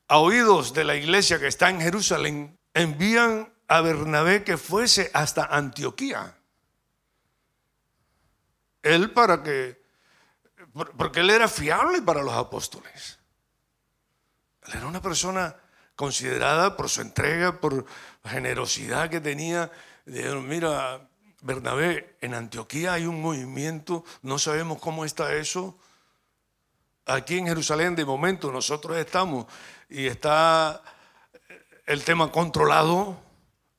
a 0.08 0.18
oídos 0.18 0.74
de 0.74 0.84
la 0.84 0.96
iglesia 0.96 1.40
que 1.40 1.48
está 1.48 1.70
en 1.70 1.80
Jerusalén, 1.80 2.60
envían 2.74 3.54
a 3.68 3.82
Bernabé 3.82 4.44
que 4.44 4.58
fuese 4.58 5.10
hasta 5.14 5.46
Antioquía. 5.46 6.36
Él 8.84 9.12
para 9.12 9.44
que, 9.44 9.82
porque 10.98 11.20
él 11.20 11.30
era 11.30 11.48
fiable 11.48 12.02
para 12.02 12.22
los 12.24 12.34
apóstoles. 12.34 13.20
Él 14.68 14.74
era 14.76 14.88
una 14.88 15.02
persona 15.02 15.56
considerada 15.96 16.76
por 16.76 16.90
su 16.90 17.02
entrega, 17.02 17.60
por 17.60 17.86
la 18.24 18.32
generosidad 18.32 19.10
que 19.10 19.22
tenía 19.22 19.72
Dijeron, 20.06 20.48
mira, 20.48 21.08
Bernabé, 21.42 22.18
en 22.22 22.34
Antioquía 22.34 22.94
hay 22.94 23.06
un 23.06 23.22
movimiento, 23.22 24.04
no 24.24 24.40
sabemos 24.40 24.80
cómo 24.80 25.06
está 25.06 25.36
eso. 25.36 25.78
Aquí 27.06 27.38
en 27.38 27.48
Jerusalén 27.48 27.96
de 27.96 28.06
momento 28.06 28.52
nosotros 28.52 28.98
estamos 28.98 29.46
y 29.90 30.08
está 30.08 30.82
el 31.86 32.04
tema 32.04 32.32
controlado, 32.32 33.22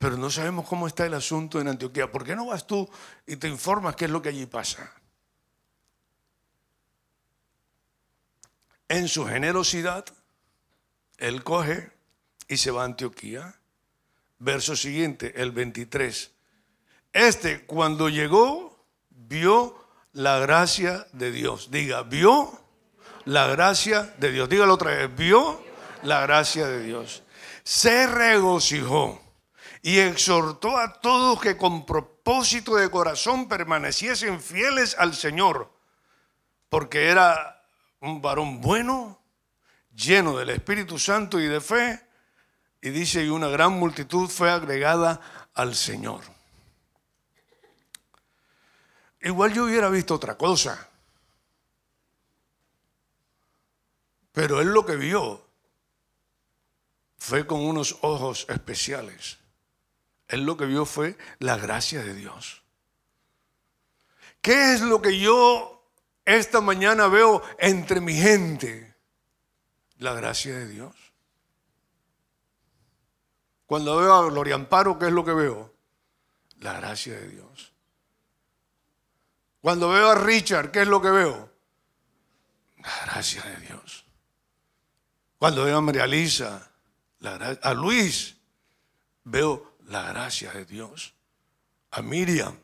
pero 0.02 0.16
no 0.16 0.30
sabemos 0.30 0.66
cómo 0.66 0.88
está 0.88 1.06
el 1.06 1.14
asunto 1.14 1.60
en 1.60 1.68
Antioquía. 1.68 2.10
¿Por 2.10 2.24
qué 2.24 2.34
no 2.34 2.46
vas 2.46 2.66
tú 2.66 2.90
y 3.24 3.36
te 3.36 3.46
informas 3.46 3.94
qué 3.94 4.06
es 4.06 4.10
lo 4.10 4.20
que 4.20 4.30
allí 4.30 4.46
pasa? 4.46 4.92
En 8.88 9.06
su 9.06 9.24
generosidad, 9.24 10.04
él 11.18 11.44
coge 11.44 11.92
y 12.48 12.56
se 12.56 12.72
va 12.72 12.82
a 12.82 12.86
Antioquía. 12.86 13.54
Verso 14.40 14.74
siguiente, 14.74 15.40
el 15.40 15.52
23. 15.52 16.32
Este 17.12 17.64
cuando 17.64 18.08
llegó 18.08 18.84
vio 19.08 19.86
la 20.14 20.40
gracia 20.40 21.06
de 21.12 21.30
Dios. 21.30 21.70
Diga, 21.70 22.02
vio 22.02 22.60
la 23.24 23.46
gracia 23.46 24.12
de 24.18 24.32
Dios. 24.32 24.48
Dígalo 24.48 24.74
otra 24.74 24.96
vez, 24.96 25.14
vio 25.14 25.62
la 26.02 26.22
gracia 26.22 26.66
de 26.66 26.82
Dios. 26.82 27.22
Se 27.62 28.08
regocijó 28.08 29.21
y 29.82 29.98
exhortó 29.98 30.78
a 30.78 31.00
todos 31.00 31.40
que 31.40 31.56
con 31.56 31.84
propósito 31.84 32.76
de 32.76 32.88
corazón 32.88 33.48
permaneciesen 33.48 34.40
fieles 34.40 34.94
al 34.96 35.14
Señor, 35.14 35.72
porque 36.68 37.08
era 37.08 37.64
un 38.00 38.22
varón 38.22 38.60
bueno, 38.60 39.20
lleno 39.92 40.38
del 40.38 40.50
Espíritu 40.50 41.00
Santo 41.00 41.40
y 41.40 41.46
de 41.46 41.60
fe, 41.60 42.00
y 42.80 42.90
dice, 42.90 43.24
y 43.24 43.28
una 43.28 43.48
gran 43.48 43.72
multitud 43.72 44.28
fue 44.28 44.50
agregada 44.50 45.20
al 45.54 45.74
Señor. 45.74 46.22
igual 49.20 49.52
yo 49.52 49.64
hubiera 49.64 49.88
visto 49.88 50.14
otra 50.14 50.36
cosa. 50.36 50.88
Pero 54.32 54.60
él 54.60 54.68
lo 54.68 54.86
que 54.86 54.96
vio 54.96 55.46
fue 57.18 57.46
con 57.46 57.60
unos 57.60 57.98
ojos 58.00 58.46
especiales. 58.48 59.41
Él 60.28 60.44
lo 60.44 60.56
que 60.56 60.66
vio 60.66 60.86
fue 60.86 61.16
la 61.38 61.56
gracia 61.56 62.02
de 62.02 62.14
Dios. 62.14 62.62
¿Qué 64.40 64.74
es 64.74 64.80
lo 64.80 65.00
que 65.00 65.18
yo 65.18 65.88
esta 66.24 66.60
mañana 66.60 67.06
veo 67.06 67.42
entre 67.58 68.00
mi 68.00 68.14
gente? 68.14 68.94
La 69.98 70.14
gracia 70.14 70.58
de 70.58 70.66
Dios. 70.66 70.96
Cuando 73.66 73.96
veo 73.96 74.12
a 74.12 74.26
Gloria 74.26 74.56
Amparo, 74.56 74.98
¿qué 74.98 75.06
es 75.06 75.12
lo 75.12 75.24
que 75.24 75.32
veo? 75.32 75.72
La 76.60 76.74
gracia 76.74 77.14
de 77.14 77.28
Dios. 77.28 77.72
Cuando 79.60 79.90
veo 79.90 80.10
a 80.10 80.14
Richard, 80.16 80.72
¿qué 80.72 80.82
es 80.82 80.88
lo 80.88 81.00
que 81.00 81.10
veo? 81.10 81.50
La 82.78 83.06
gracia 83.06 83.42
de 83.42 83.56
Dios. 83.58 84.04
Cuando 85.38 85.64
veo 85.64 85.78
a 85.78 85.80
María 85.80 86.06
Lisa, 86.06 86.70
a 87.62 87.74
Luis, 87.74 88.36
veo 89.24 89.71
la 89.86 90.02
gracia 90.08 90.52
de 90.52 90.64
Dios. 90.64 91.14
A 91.90 92.02
Miriam, 92.02 92.58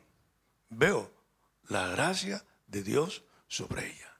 veo 0.70 1.10
la 1.68 1.88
gracia 1.88 2.44
de 2.66 2.82
Dios 2.82 3.22
sobre 3.46 3.86
ella. 3.86 4.16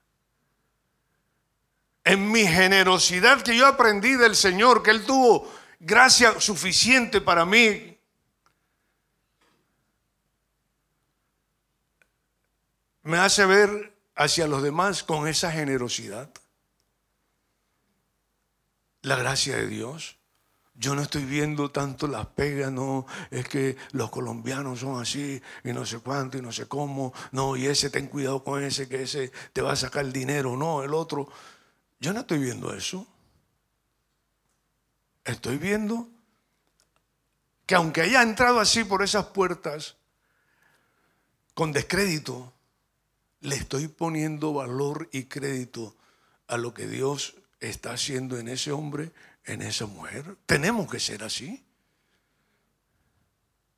En 2.05 2.31
mi 2.31 2.47
generosidad 2.47 3.43
que 3.43 3.57
yo 3.57 3.67
aprendí 3.67 4.15
del 4.15 4.35
Señor, 4.35 4.83
que 4.83 4.91
Él 4.91 5.05
tuvo 5.05 5.51
gracia 5.81 6.41
suficiente 6.41 7.21
para 7.21 7.45
mí. 7.45 7.99
Me 13.03 13.19
hace 13.19 13.47
ver 13.47 13.95
hacia 14.15 14.47
los 14.47 14.63
demás 14.63 15.03
con 15.03 15.29
esa 15.29 15.51
generosidad 15.53 16.31
la 19.03 19.17
gracia 19.17 19.57
de 19.57 19.67
Dios. 19.67 20.18
Yo 20.81 20.95
no 20.95 21.03
estoy 21.03 21.25
viendo 21.25 21.73
tanto 21.73 22.07
las 22.07 22.27
pegas, 22.27 22.71
no, 22.71 23.05
es 23.33 23.49
que 23.49 23.77
los 23.91 24.11
colombianos 24.11 24.79
son 24.79 25.03
así 25.03 25.43
y 25.65 25.73
no 25.73 25.85
sé 25.85 25.99
cuánto 25.99 26.39
y 26.39 26.41
no 26.41 26.53
sé 26.53 26.69
cómo, 26.69 27.13
no, 27.33 27.57
y 27.57 27.67
ese 27.67 27.91
ten 27.91 28.07
cuidado 28.07 28.45
con 28.45 28.63
ese, 28.63 28.89
que 28.89 29.03
ese 29.03 29.33
te 29.53 29.61
va 29.61 29.73
a 29.73 29.77
sacar 29.77 30.05
el 30.05 30.13
dinero, 30.13 30.57
no, 30.57 30.85
el 30.85 30.95
otro. 30.95 31.29
Yo 31.99 32.13
no 32.13 32.21
estoy 32.21 32.39
viendo 32.39 32.73
eso. 32.73 33.05
Estoy 35.25 35.59
viendo 35.59 36.09
que 37.67 37.75
aunque 37.75 38.03
haya 38.03 38.23
entrado 38.23 38.61
así 38.61 38.85
por 38.85 39.03
esas 39.03 39.27
puertas, 39.27 39.97
con 41.55 41.73
descrédito, 41.73 42.53
le 43.41 43.57
estoy 43.57 43.89
poniendo 43.89 44.53
valor 44.53 45.09
y 45.11 45.25
crédito 45.25 45.97
a 46.47 46.57
lo 46.57 46.73
que 46.73 46.87
Dios 46.87 47.35
está 47.59 47.91
haciendo 47.91 48.39
en 48.39 48.47
ese 48.47 48.71
hombre, 48.71 49.11
en 49.49 49.63
esa 49.63 49.87
mujer. 49.87 50.37
Tenemos 50.47 50.91
que 50.91 51.01
ser 51.01 51.25
así. 51.25 51.65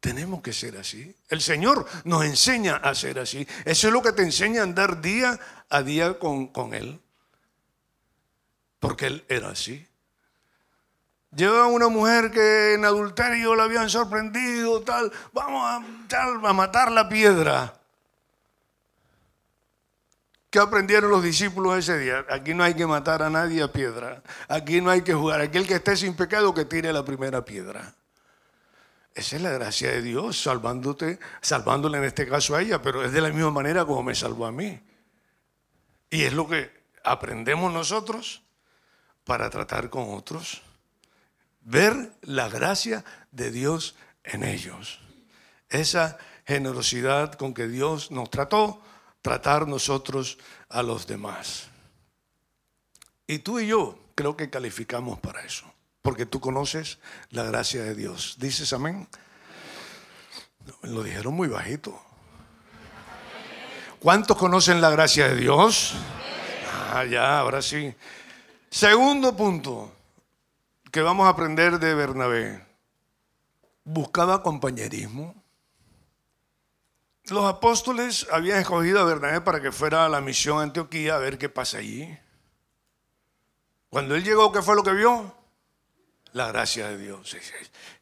Tenemos 0.01 0.43
que 0.43 0.53
ser 0.53 0.77
así. 0.77 1.15
El 1.29 1.41
Señor 1.41 1.87
nos 2.05 2.25
enseña 2.25 2.77
a 2.77 2.95
ser 2.95 3.19
así. 3.19 3.47
Eso 3.65 3.89
es 3.89 3.93
lo 3.93 4.03
que 4.03 4.13
te 4.13 4.23
enseña 4.23 4.61
a 4.61 4.65
andar 4.65 5.01
día 5.01 5.39
a 5.69 5.83
día 5.83 6.19
con, 6.19 6.49
con 6.49 6.75
Él. 6.75 7.01
Porque 8.79 9.07
Él 9.07 9.25
era 9.29 9.51
así. 9.51 9.87
Lleva 11.35 11.67
una 11.67 11.89
mujer 11.89 12.33
que 12.33 12.75
en 12.75 12.85
adulterio 12.85 13.55
la 13.55 13.65
habían 13.65 13.89
sorprendido, 13.89 14.83
tal, 14.83 15.13
vamos 15.33 15.65
a, 15.65 16.49
a 16.49 16.53
matar 16.53 16.91
la 16.91 17.09
piedra. 17.09 17.80
¿Qué 20.51 20.59
aprendieron 20.59 21.13
los 21.13 21.23
discípulos 21.23 21.79
ese 21.79 21.97
día? 21.97 22.27
Aquí 22.29 22.55
no 22.55 22.65
hay 22.65 22.75
que 22.75 22.85
matar 22.85 23.23
a 23.23 23.31
nadie 23.31 23.63
a 23.63 23.73
piedra. 23.73 24.21
Aquí 24.49 24.81
no 24.81 24.91
hay 24.91 25.03
que 25.03 25.15
jugar. 25.15 25.41
Aquel 25.41 25.65
que 25.65 25.77
esté 25.77 25.97
sin 25.97 26.15
pecado 26.15 26.53
que 26.53 26.65
tire 26.65 26.93
la 26.93 27.05
primera 27.05 27.45
piedra. 27.45 27.95
Esa 29.15 29.37
es 29.37 29.43
la 29.43 29.51
gracia 29.51 29.91
de 29.91 30.03
Dios, 30.03 30.43
salvándote, 30.43 31.21
salvándole 31.41 31.99
en 31.99 32.05
este 32.05 32.29
caso 32.29 32.57
a 32.57 32.63
ella, 32.63 32.83
pero 32.83 33.05
es 33.05 33.13
de 33.13 33.21
la 33.21 33.29
misma 33.29 33.51
manera 33.53 33.85
como 33.85 34.03
me 34.03 34.15
salvó 34.15 34.47
a 34.47 34.53
mí. 34.53 34.81
Y 36.11 36.23
es 36.23 36.33
lo 36.33 36.49
que 36.49 36.73
aprendemos 37.05 37.73
nosotros 37.73 38.43
para 39.25 39.51
tratar 39.51 39.89
con 39.89 40.13
otros. 40.15 40.63
Ver 41.61 42.13
la 42.23 42.49
gracia 42.49 43.05
de 43.31 43.53
Dios 43.53 43.95
en 44.25 44.43
ellos. 44.43 44.99
Esa 45.69 46.19
generosidad 46.45 47.35
con 47.35 47.55
que 47.55 47.69
Dios 47.69 48.11
nos 48.11 48.31
trató 48.31 48.83
tratar 49.23 49.69
nosotros 49.69 50.39
a 50.69 50.83
los 50.83 51.07
demás. 51.07 51.69
Y 53.27 53.41
tú 53.41 53.61
y 53.61 53.67
yo 53.67 53.99
creo 54.15 54.37
que 54.37 54.51
calificamos 54.51 55.19
para 55.19 55.43
eso, 55.43 55.67
porque 56.03 56.27
tú 56.27 56.41
conoces 56.41 56.99
la 57.31 57.45
gracia 57.45 57.83
de 57.83 57.95
Dios. 57.95 58.37
¿Dices 58.39 58.73
amén? 58.73 59.09
lo 60.83 61.03
dijeron 61.03 61.35
muy 61.35 61.49
bajito. 61.49 62.01
¿Cuántos 63.99 64.37
conocen 64.37 64.81
la 64.81 64.91
gracia 64.91 65.29
de 65.29 65.37
Dios? 65.37 65.95
Ah, 66.93 67.05
ya, 67.05 67.41
ahora 67.41 67.61
sí. 67.61 67.95
Segundo 68.71 69.37
punto 69.37 69.93
que 70.91 71.03
vamos 71.03 71.27
a 71.27 71.31
aprender 71.31 71.79
de 71.79 71.95
Bernabé. 71.95 72.65
Buscaba 73.85 74.43
compañerismo. 74.43 75.35
Los 77.31 77.45
apóstoles 77.45 78.27
habían 78.33 78.59
escogido 78.59 78.99
a 78.99 79.05
Bernabé 79.05 79.41
para 79.41 79.63
que 79.63 79.71
fuera 79.71 80.05
a 80.05 80.09
la 80.09 80.21
misión 80.21 80.59
a 80.59 80.63
Antioquía 80.63 81.15
a 81.15 81.19
ver 81.19 81.39
qué 81.39 81.49
pasa 81.49 81.79
allí. 81.79 82.19
Cuando 83.89 84.17
él 84.17 84.25
llegó, 84.25 84.51
¿qué 84.51 84.61
fue 84.63 84.75
lo 84.75 84.83
que 84.83 84.93
vio? 84.93 85.33
La 86.33 86.49
gracia 86.49 86.89
de 86.89 86.99
Dios. 86.99 87.37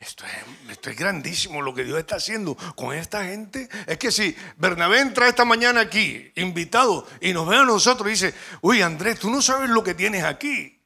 Esto 0.00 0.24
es, 0.26 0.96
grandísimo 0.96 1.60
lo 1.60 1.74
que 1.74 1.84
Dios 1.84 1.98
está 1.98 2.16
haciendo 2.16 2.56
con 2.74 2.94
esta 2.94 3.24
gente. 3.24 3.68
Es 3.86 3.98
que 3.98 4.10
si 4.10 4.34
Bernabé 4.56 5.00
entra 5.00 5.28
esta 5.28 5.44
mañana 5.44 5.82
aquí, 5.82 6.32
invitado, 6.36 7.06
y 7.20 7.34
nos 7.34 7.46
ve 7.46 7.56
a 7.56 7.64
nosotros 7.64 8.08
y 8.08 8.12
dice, 8.12 8.34
uy 8.62 8.80
Andrés, 8.80 9.18
tú 9.18 9.30
no 9.30 9.42
sabes 9.42 9.68
lo 9.68 9.84
que 9.84 9.92
tienes 9.92 10.24
aquí. 10.24 10.80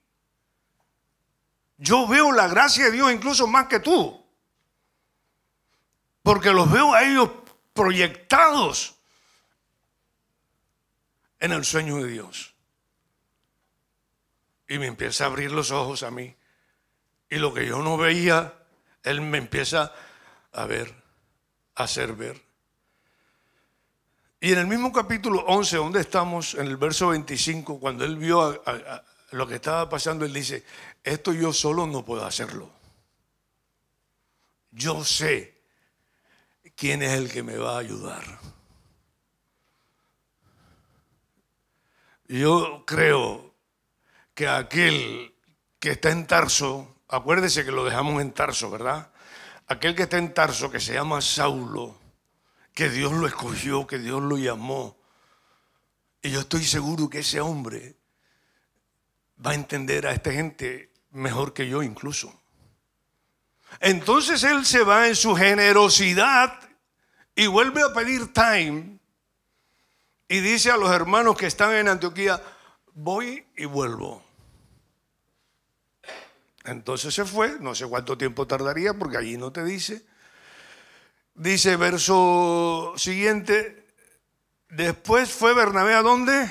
Yo 1.78 2.08
veo 2.08 2.32
la 2.32 2.48
gracia 2.48 2.86
de 2.86 2.90
Dios 2.90 3.12
incluso 3.12 3.46
más 3.46 3.68
que 3.68 3.78
tú. 3.78 4.20
Porque 6.22 6.50
los 6.50 6.70
veo 6.70 6.94
a 6.94 7.04
ellos 7.04 7.28
proyectados 7.72 8.94
en 11.40 11.52
el 11.52 11.64
sueño 11.64 11.96
de 11.96 12.08
Dios. 12.08 12.54
Y 14.68 14.78
me 14.78 14.86
empieza 14.86 15.24
a 15.24 15.26
abrir 15.26 15.50
los 15.50 15.70
ojos 15.70 16.02
a 16.02 16.10
mí. 16.10 16.34
Y 17.28 17.36
lo 17.36 17.52
que 17.52 17.66
yo 17.66 17.78
no 17.82 17.96
veía, 17.96 18.54
Él 19.02 19.20
me 19.20 19.38
empieza 19.38 19.92
a 20.52 20.66
ver, 20.66 20.94
a 21.74 21.84
hacer 21.84 22.14
ver. 22.14 22.40
Y 24.40 24.52
en 24.52 24.58
el 24.58 24.66
mismo 24.66 24.92
capítulo 24.92 25.44
11, 25.46 25.76
donde 25.76 26.00
estamos, 26.00 26.54
en 26.54 26.66
el 26.66 26.76
verso 26.76 27.08
25, 27.08 27.78
cuando 27.78 28.04
Él 28.04 28.16
vio 28.16 28.62
lo 29.30 29.46
que 29.46 29.54
estaba 29.56 29.88
pasando, 29.88 30.24
Él 30.24 30.32
dice, 30.32 30.64
esto 31.04 31.32
yo 31.32 31.52
solo 31.52 31.86
no 31.86 32.04
puedo 32.04 32.24
hacerlo. 32.24 32.70
Yo 34.70 35.04
sé 35.04 35.51
quién 36.82 37.00
es 37.00 37.12
el 37.12 37.30
que 37.30 37.44
me 37.44 37.56
va 37.56 37.76
a 37.76 37.78
ayudar. 37.78 38.24
Yo 42.26 42.82
creo 42.84 43.54
que 44.34 44.48
aquel 44.48 45.32
que 45.78 45.92
está 45.92 46.10
en 46.10 46.26
Tarso, 46.26 46.96
acuérdese 47.06 47.64
que 47.64 47.70
lo 47.70 47.84
dejamos 47.84 48.20
en 48.20 48.32
Tarso, 48.32 48.68
¿verdad? 48.68 49.12
Aquel 49.68 49.94
que 49.94 50.02
está 50.02 50.18
en 50.18 50.34
Tarso, 50.34 50.72
que 50.72 50.80
se 50.80 50.94
llama 50.94 51.20
Saulo, 51.20 52.00
que 52.74 52.90
Dios 52.90 53.12
lo 53.12 53.28
escogió, 53.28 53.86
que 53.86 54.00
Dios 54.00 54.20
lo 54.20 54.36
llamó. 54.36 54.98
Y 56.20 56.32
yo 56.32 56.40
estoy 56.40 56.64
seguro 56.64 57.08
que 57.08 57.20
ese 57.20 57.40
hombre 57.40 57.94
va 59.46 59.52
a 59.52 59.54
entender 59.54 60.04
a 60.08 60.10
esta 60.10 60.32
gente 60.32 60.90
mejor 61.12 61.52
que 61.54 61.68
yo 61.68 61.84
incluso. 61.84 62.36
Entonces 63.78 64.42
él 64.42 64.66
se 64.66 64.82
va 64.82 65.06
en 65.06 65.14
su 65.14 65.36
generosidad 65.36 66.71
y 67.34 67.46
vuelve 67.46 67.82
a 67.82 67.92
pedir 67.92 68.32
time 68.32 68.98
y 70.28 70.40
dice 70.40 70.70
a 70.70 70.76
los 70.76 70.90
hermanos 70.90 71.36
que 71.36 71.46
están 71.46 71.74
en 71.74 71.88
Antioquía, 71.88 72.42
voy 72.94 73.44
y 73.56 73.64
vuelvo. 73.64 74.22
Entonces 76.64 77.12
se 77.14 77.24
fue, 77.24 77.58
no 77.60 77.74
sé 77.74 77.86
cuánto 77.86 78.16
tiempo 78.16 78.46
tardaría 78.46 78.94
porque 78.94 79.16
allí 79.16 79.36
no 79.36 79.52
te 79.52 79.64
dice. 79.64 80.04
Dice 81.34 81.76
verso 81.76 82.92
siguiente, 82.96 83.86
después 84.68 85.30
fue 85.30 85.54
Bernabé 85.54 85.94
a 85.94 86.02
dónde? 86.02 86.50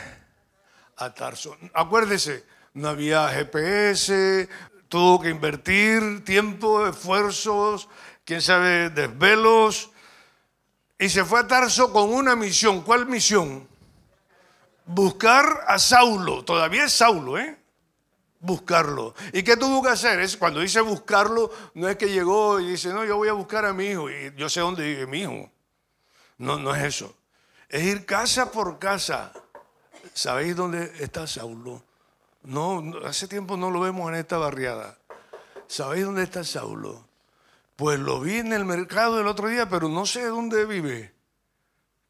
A 0.98 1.14
Tarso. 1.14 1.58
Acuérdese, 1.74 2.46
no 2.74 2.90
había 2.90 3.30
GPS, 3.30 4.50
tuvo 4.90 5.22
que 5.22 5.30
invertir 5.30 6.24
tiempo, 6.26 6.88
esfuerzos, 6.88 7.88
quién 8.26 8.42
sabe, 8.42 8.90
desvelos 8.90 9.91
y 11.02 11.10
se 11.10 11.26
fue 11.26 11.40
a 11.40 11.48
Tarso 11.48 11.92
con 11.92 12.14
una 12.14 12.36
misión. 12.36 12.84
¿Cuál 12.84 13.08
misión? 13.08 13.68
Buscar 14.86 15.66
a 15.68 15.80
Saulo. 15.80 16.46
Todavía 16.46 16.86
es 16.86 16.94
Saulo, 16.94 17.40
¿eh? 17.40 17.58
Buscarlo. 18.40 19.16
¿Y 19.34 19.42
qué 19.42 19.58
tuvo 19.58 19.82
que 19.82 19.90
hacer? 19.90 20.20
Es, 20.20 20.38
cuando 20.38 20.60
dice 20.60 20.80
buscarlo, 20.80 21.52
no 21.74 21.90
es 21.90 21.98
que 21.98 22.12
llegó 22.12 22.60
y 22.60 22.68
dice, 22.68 22.90
no, 22.90 23.04
yo 23.04 23.18
voy 23.18 23.30
a 23.30 23.34
buscar 23.34 23.66
a 23.66 23.74
mi 23.74 23.88
hijo 23.88 24.12
y 24.12 24.32
yo 24.36 24.48
sé 24.48 24.60
dónde 24.60 24.84
vive 24.84 25.08
mi 25.08 25.22
hijo. 25.22 25.50
No, 26.38 26.60
no 26.60 26.76
es 26.76 26.84
eso. 26.84 27.16
Es 27.68 27.82
ir 27.82 28.06
casa 28.06 28.52
por 28.52 28.78
casa. 28.78 29.34
¿Sabéis 30.14 30.56
dónde 30.56 30.94
está 31.00 31.26
Saulo? 31.26 31.84
No, 32.44 32.84
hace 33.06 33.28
tiempo 33.28 33.58
no 33.58 33.72
lo 33.72 33.80
vemos 33.80 34.08
en 34.10 34.20
esta 34.20 34.38
barriada. 34.38 35.00
¿Sabéis 35.66 36.06
dónde 36.06 36.22
está 36.22 36.44
Saulo? 36.44 37.11
Pues 37.76 38.00
lo 38.00 38.20
vi 38.20 38.38
en 38.38 38.54
el 38.54 38.66
mercado 38.66 39.20
el 39.20 39.28
otro 39.28 39.48
día, 39.48 39.68
pero 39.70 39.90
no 39.90 40.06
sé 40.06 40.26
dónde 40.26 40.66
vive. 40.66 41.14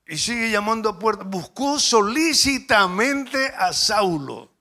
Y 0.08 0.18
sigue 0.18 0.52
llamando 0.52 0.90
a 0.90 1.00
puerta. 1.00 1.24
Buscó 1.24 1.80
solícitamente 1.80 3.48
a 3.58 3.72
Saulo. 3.72 4.52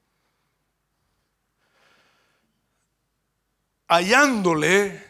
Hallándole, 3.89 5.05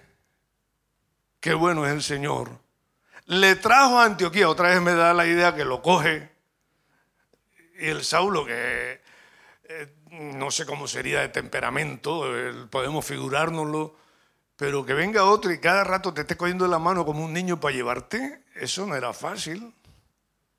qué 1.39 1.53
bueno 1.53 1.85
es 1.85 1.93
el 1.93 2.03
Señor, 2.03 2.59
le 3.27 3.55
trajo 3.57 4.01
a 4.01 4.07
Antioquía. 4.07 4.49
Otra 4.49 4.71
vez 4.71 4.81
me 4.81 4.95
da 4.95 5.13
la 5.13 5.27
idea 5.27 5.55
que 5.55 5.67
lo 5.67 5.83
coge. 5.83 6.31
Y 7.79 7.89
el 7.89 8.03
Saulo, 8.03 8.47
que 8.47 9.03
eh, 9.65 9.95
no 10.11 10.51
sé 10.51 10.65
cómo 10.65 10.89
sería 10.89 11.21
de 11.21 11.29
temperamento, 11.29 12.25
podemos 12.71 13.05
figurárnoslo 13.05 14.00
pero 14.61 14.85
que 14.85 14.93
venga 14.93 15.25
otro 15.25 15.51
y 15.53 15.59
cada 15.59 15.85
rato 15.85 16.13
te 16.13 16.21
esté 16.21 16.37
cogiendo 16.37 16.69
la 16.69 16.79
mano 16.79 17.07
como 17.07 17.25
un 17.25 17.33
niño 17.33 17.59
para 17.59 17.75
llevarte, 17.75 18.43
eso 18.57 18.85
no 18.85 18.95
era 18.95 19.15
fácil 19.15 19.73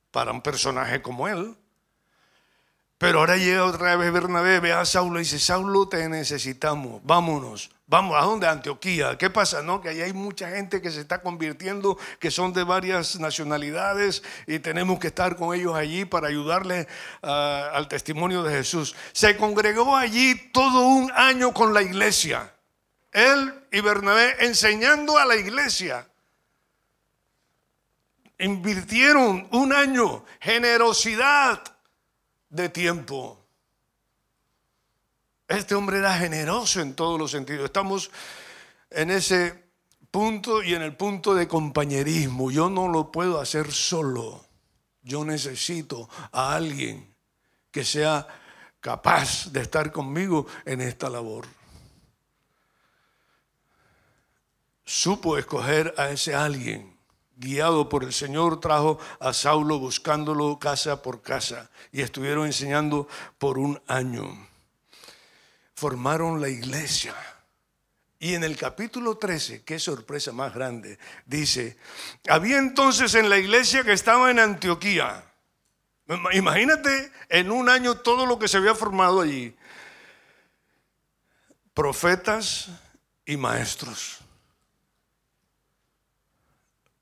para 0.09 0.31
un 0.31 0.41
personaje 0.41 1.03
como 1.03 1.27
él. 1.27 1.55
Pero 2.97 3.19
ahora 3.19 3.37
llega 3.37 3.63
otra 3.63 3.95
vez 3.97 4.11
Bernabé, 4.11 4.59
ve 4.59 4.73
a 4.73 4.85
Saulo 4.85 5.19
y 5.19 5.23
dice, 5.23 5.37
Saulo, 5.37 5.87
te 5.87 6.09
necesitamos, 6.09 6.99
vámonos. 7.03 7.69
Vamos, 7.85 8.17
¿a 8.17 8.25
dónde? 8.25 8.47
Antioquía. 8.47 9.19
¿Qué 9.19 9.29
pasa? 9.29 9.61
No, 9.61 9.81
que 9.81 9.89
ahí 9.89 10.01
hay 10.01 10.13
mucha 10.13 10.49
gente 10.49 10.81
que 10.81 10.89
se 10.89 11.01
está 11.01 11.21
convirtiendo, 11.21 11.95
que 12.19 12.31
son 12.31 12.53
de 12.53 12.63
varias 12.63 13.19
nacionalidades 13.19 14.23
y 14.47 14.57
tenemos 14.57 14.97
que 14.97 15.07
estar 15.07 15.35
con 15.35 15.53
ellos 15.53 15.75
allí 15.75 16.05
para 16.05 16.27
ayudarles 16.27 16.87
ah, 17.21 17.69
al 17.71 17.87
testimonio 17.87 18.41
de 18.41 18.51
Jesús. 18.51 18.95
Se 19.11 19.37
congregó 19.37 19.95
allí 19.95 20.49
todo 20.51 20.87
un 20.87 21.11
año 21.15 21.53
con 21.53 21.75
la 21.75 21.83
iglesia 21.83 22.51
él 23.11 23.65
y 23.71 23.81
Bernabé 23.81 24.45
enseñando 24.45 25.17
a 25.17 25.25
la 25.25 25.35
iglesia. 25.35 26.07
Invirtieron 28.39 29.47
un 29.51 29.73
año, 29.73 30.25
generosidad 30.39 31.61
de 32.49 32.69
tiempo. 32.69 33.37
Este 35.47 35.75
hombre 35.75 35.97
era 35.97 36.17
generoso 36.17 36.81
en 36.81 36.95
todos 36.95 37.19
los 37.19 37.31
sentidos. 37.31 37.65
Estamos 37.65 38.09
en 38.89 39.11
ese 39.11 39.63
punto 40.09 40.63
y 40.63 40.73
en 40.73 40.81
el 40.81 40.95
punto 40.95 41.35
de 41.35 41.47
compañerismo. 41.47 42.51
Yo 42.51 42.69
no 42.69 42.87
lo 42.87 43.11
puedo 43.11 43.39
hacer 43.39 43.71
solo. 43.71 44.45
Yo 45.03 45.25
necesito 45.25 46.09
a 46.31 46.55
alguien 46.55 47.13
que 47.71 47.83
sea 47.83 48.27
capaz 48.79 49.51
de 49.51 49.61
estar 49.61 49.91
conmigo 49.91 50.47
en 50.65 50.81
esta 50.81 51.09
labor. 51.09 51.47
Supo 54.91 55.37
escoger 55.37 55.93
a 55.97 56.09
ese 56.09 56.35
alguien. 56.35 56.97
Guiado 57.37 57.87
por 57.87 58.03
el 58.03 58.13
Señor, 58.13 58.59
trajo 58.59 58.99
a 59.19 59.33
Saulo 59.33 59.79
buscándolo 59.79 60.59
casa 60.59 61.01
por 61.01 61.21
casa 61.21 61.71
y 61.91 62.01
estuvieron 62.01 62.45
enseñando 62.45 63.07
por 63.39 63.57
un 63.57 63.81
año. 63.87 64.47
Formaron 65.73 66.41
la 66.41 66.49
iglesia. 66.49 67.15
Y 68.19 68.35
en 68.35 68.43
el 68.43 68.57
capítulo 68.57 69.17
13, 69.17 69.63
qué 69.63 69.79
sorpresa 69.79 70.33
más 70.33 70.53
grande, 70.53 70.99
dice, 71.25 71.77
había 72.27 72.59
entonces 72.59 73.15
en 73.15 73.29
la 73.29 73.39
iglesia 73.39 73.83
que 73.83 73.93
estaba 73.93 74.29
en 74.29 74.37
Antioquía, 74.37 75.23
imagínate 76.33 77.11
en 77.29 77.49
un 77.49 77.69
año 77.69 77.95
todo 77.95 78.27
lo 78.27 78.37
que 78.37 78.47
se 78.47 78.57
había 78.57 78.75
formado 78.75 79.21
allí, 79.21 79.55
profetas 81.73 82.67
y 83.25 83.37
maestros. 83.37 84.20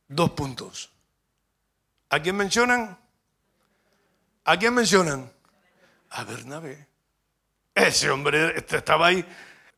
Dos 0.09 0.31
puntos. 0.31 0.89
¿A 2.09 2.19
quién 2.19 2.35
mencionan? 2.35 2.97
¿A 4.43 4.57
quién 4.57 4.73
mencionan? 4.73 5.31
A 6.09 6.23
Bernabé. 6.23 6.87
Ese 7.75 8.09
hombre 8.09 8.57
este, 8.57 8.77
estaba 8.77 9.07
ahí 9.07 9.23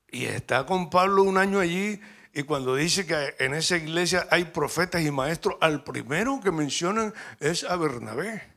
y 0.09 0.25
está 0.25 0.65
con 0.65 0.89
Pablo 0.89 1.23
un 1.23 1.37
año 1.37 1.59
allí 1.59 1.99
y 2.33 2.43
cuando 2.43 2.75
dice 2.75 3.05
que 3.05 3.35
en 3.39 3.53
esa 3.53 3.75
iglesia 3.75 4.25
hay 4.31 4.45
profetas 4.45 5.01
y 5.01 5.11
maestros, 5.11 5.57
al 5.59 5.83
primero 5.83 6.39
que 6.41 6.51
mencionan 6.51 7.13
es 7.41 7.65
a 7.65 7.75
Bernabé. 7.75 8.53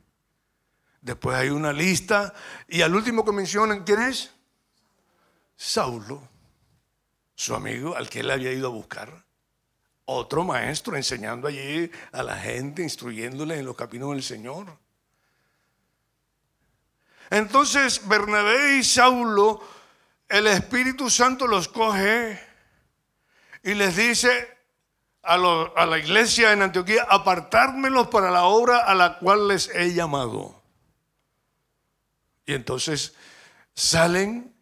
Después 1.01 1.35
hay 1.35 1.49
una 1.49 1.73
lista 1.73 2.33
y 2.69 2.83
al 2.83 2.95
último 2.95 3.25
que 3.25 3.33
mencionan, 3.33 3.83
¿quién 3.83 4.01
es? 4.01 4.31
Saulo, 5.57 6.25
su 7.35 7.53
amigo 7.53 7.97
al 7.97 8.09
que 8.09 8.21
él 8.21 8.31
había 8.31 8.53
ido 8.53 8.67
a 8.67 8.71
buscar 8.71 9.25
otro 10.05 10.43
maestro 10.43 10.95
enseñando 10.95 11.47
allí 11.47 11.89
a 12.11 12.23
la 12.23 12.37
gente, 12.37 12.83
instruyéndole 12.83 13.59
en 13.59 13.65
los 13.65 13.75
caminos 13.75 14.11
del 14.11 14.23
Señor. 14.23 14.77
Entonces 17.29 18.07
Bernabé 18.07 18.77
y 18.77 18.83
Saulo, 18.83 19.61
el 20.29 20.47
Espíritu 20.47 21.09
Santo 21.09 21.47
los 21.47 21.67
coge 21.67 22.39
y 23.63 23.73
les 23.73 23.95
dice 23.95 24.57
a, 25.23 25.33
a 25.33 25.85
la 25.85 25.97
iglesia 25.97 26.53
en 26.53 26.61
Antioquía, 26.61 27.07
apartármelos 27.09 28.07
para 28.07 28.29
la 28.29 28.43
obra 28.43 28.79
a 28.79 28.93
la 28.93 29.17
cual 29.17 29.47
les 29.47 29.69
he 29.73 29.93
llamado. 29.93 30.61
Y 32.45 32.53
entonces 32.53 33.15
salen 33.73 34.53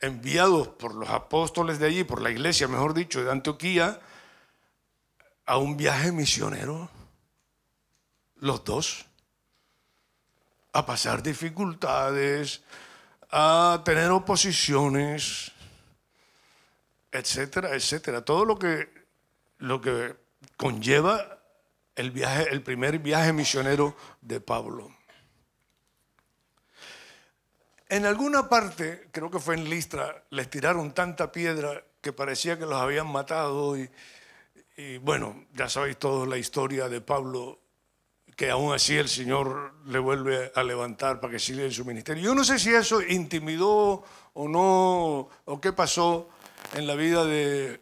enviados 0.00 0.68
por 0.68 0.94
los 0.94 1.08
apóstoles 1.08 1.78
de 1.78 1.86
allí, 1.86 2.04
por 2.04 2.20
la 2.20 2.30
iglesia, 2.30 2.68
mejor 2.68 2.92
dicho, 2.92 3.24
de 3.24 3.32
Antioquía, 3.32 4.00
a 5.46 5.58
un 5.58 5.76
viaje 5.76 6.10
misionero, 6.10 6.90
los 8.36 8.64
dos, 8.64 9.06
a 10.72 10.84
pasar 10.84 11.22
dificultades, 11.22 12.62
a 13.30 13.80
tener 13.84 14.10
oposiciones, 14.10 15.52
etcétera, 17.12 17.74
etcétera. 17.74 18.24
Todo 18.24 18.44
lo 18.44 18.58
que, 18.58 18.88
lo 19.58 19.80
que 19.80 20.16
conlleva 20.56 21.38
el, 21.94 22.10
viaje, 22.10 22.48
el 22.50 22.62
primer 22.62 22.98
viaje 22.98 23.32
misionero 23.32 23.96
de 24.20 24.40
Pablo. 24.40 24.94
En 27.88 28.04
alguna 28.04 28.48
parte, 28.48 29.08
creo 29.12 29.30
que 29.30 29.38
fue 29.38 29.54
en 29.54 29.70
Listra, 29.70 30.24
les 30.30 30.50
tiraron 30.50 30.92
tanta 30.92 31.30
piedra 31.30 31.84
que 32.00 32.12
parecía 32.12 32.58
que 32.58 32.66
los 32.66 32.74
habían 32.74 33.06
matado 33.06 33.78
y, 33.78 33.88
y 34.76 34.98
bueno, 34.98 35.46
ya 35.54 35.68
sabéis 35.68 35.98
toda 35.98 36.26
la 36.26 36.36
historia 36.36 36.88
de 36.88 37.00
Pablo, 37.00 37.60
que 38.36 38.50
aún 38.50 38.74
así 38.74 38.94
el 38.96 39.08
Señor 39.08 39.72
le 39.86 39.98
vuelve 39.98 40.52
a 40.54 40.62
levantar 40.62 41.18
para 41.18 41.32
que 41.32 41.38
siga 41.38 41.64
en 41.64 41.72
su 41.72 41.84
ministerio. 41.86 42.22
Yo 42.22 42.34
no 42.34 42.44
sé 42.44 42.58
si 42.58 42.74
eso 42.74 43.00
intimidó 43.00 44.04
o 44.34 44.48
no, 44.48 45.28
o 45.46 45.60
qué 45.62 45.72
pasó 45.72 46.28
en 46.74 46.86
la 46.86 46.94
vida 46.94 47.24
de 47.24 47.80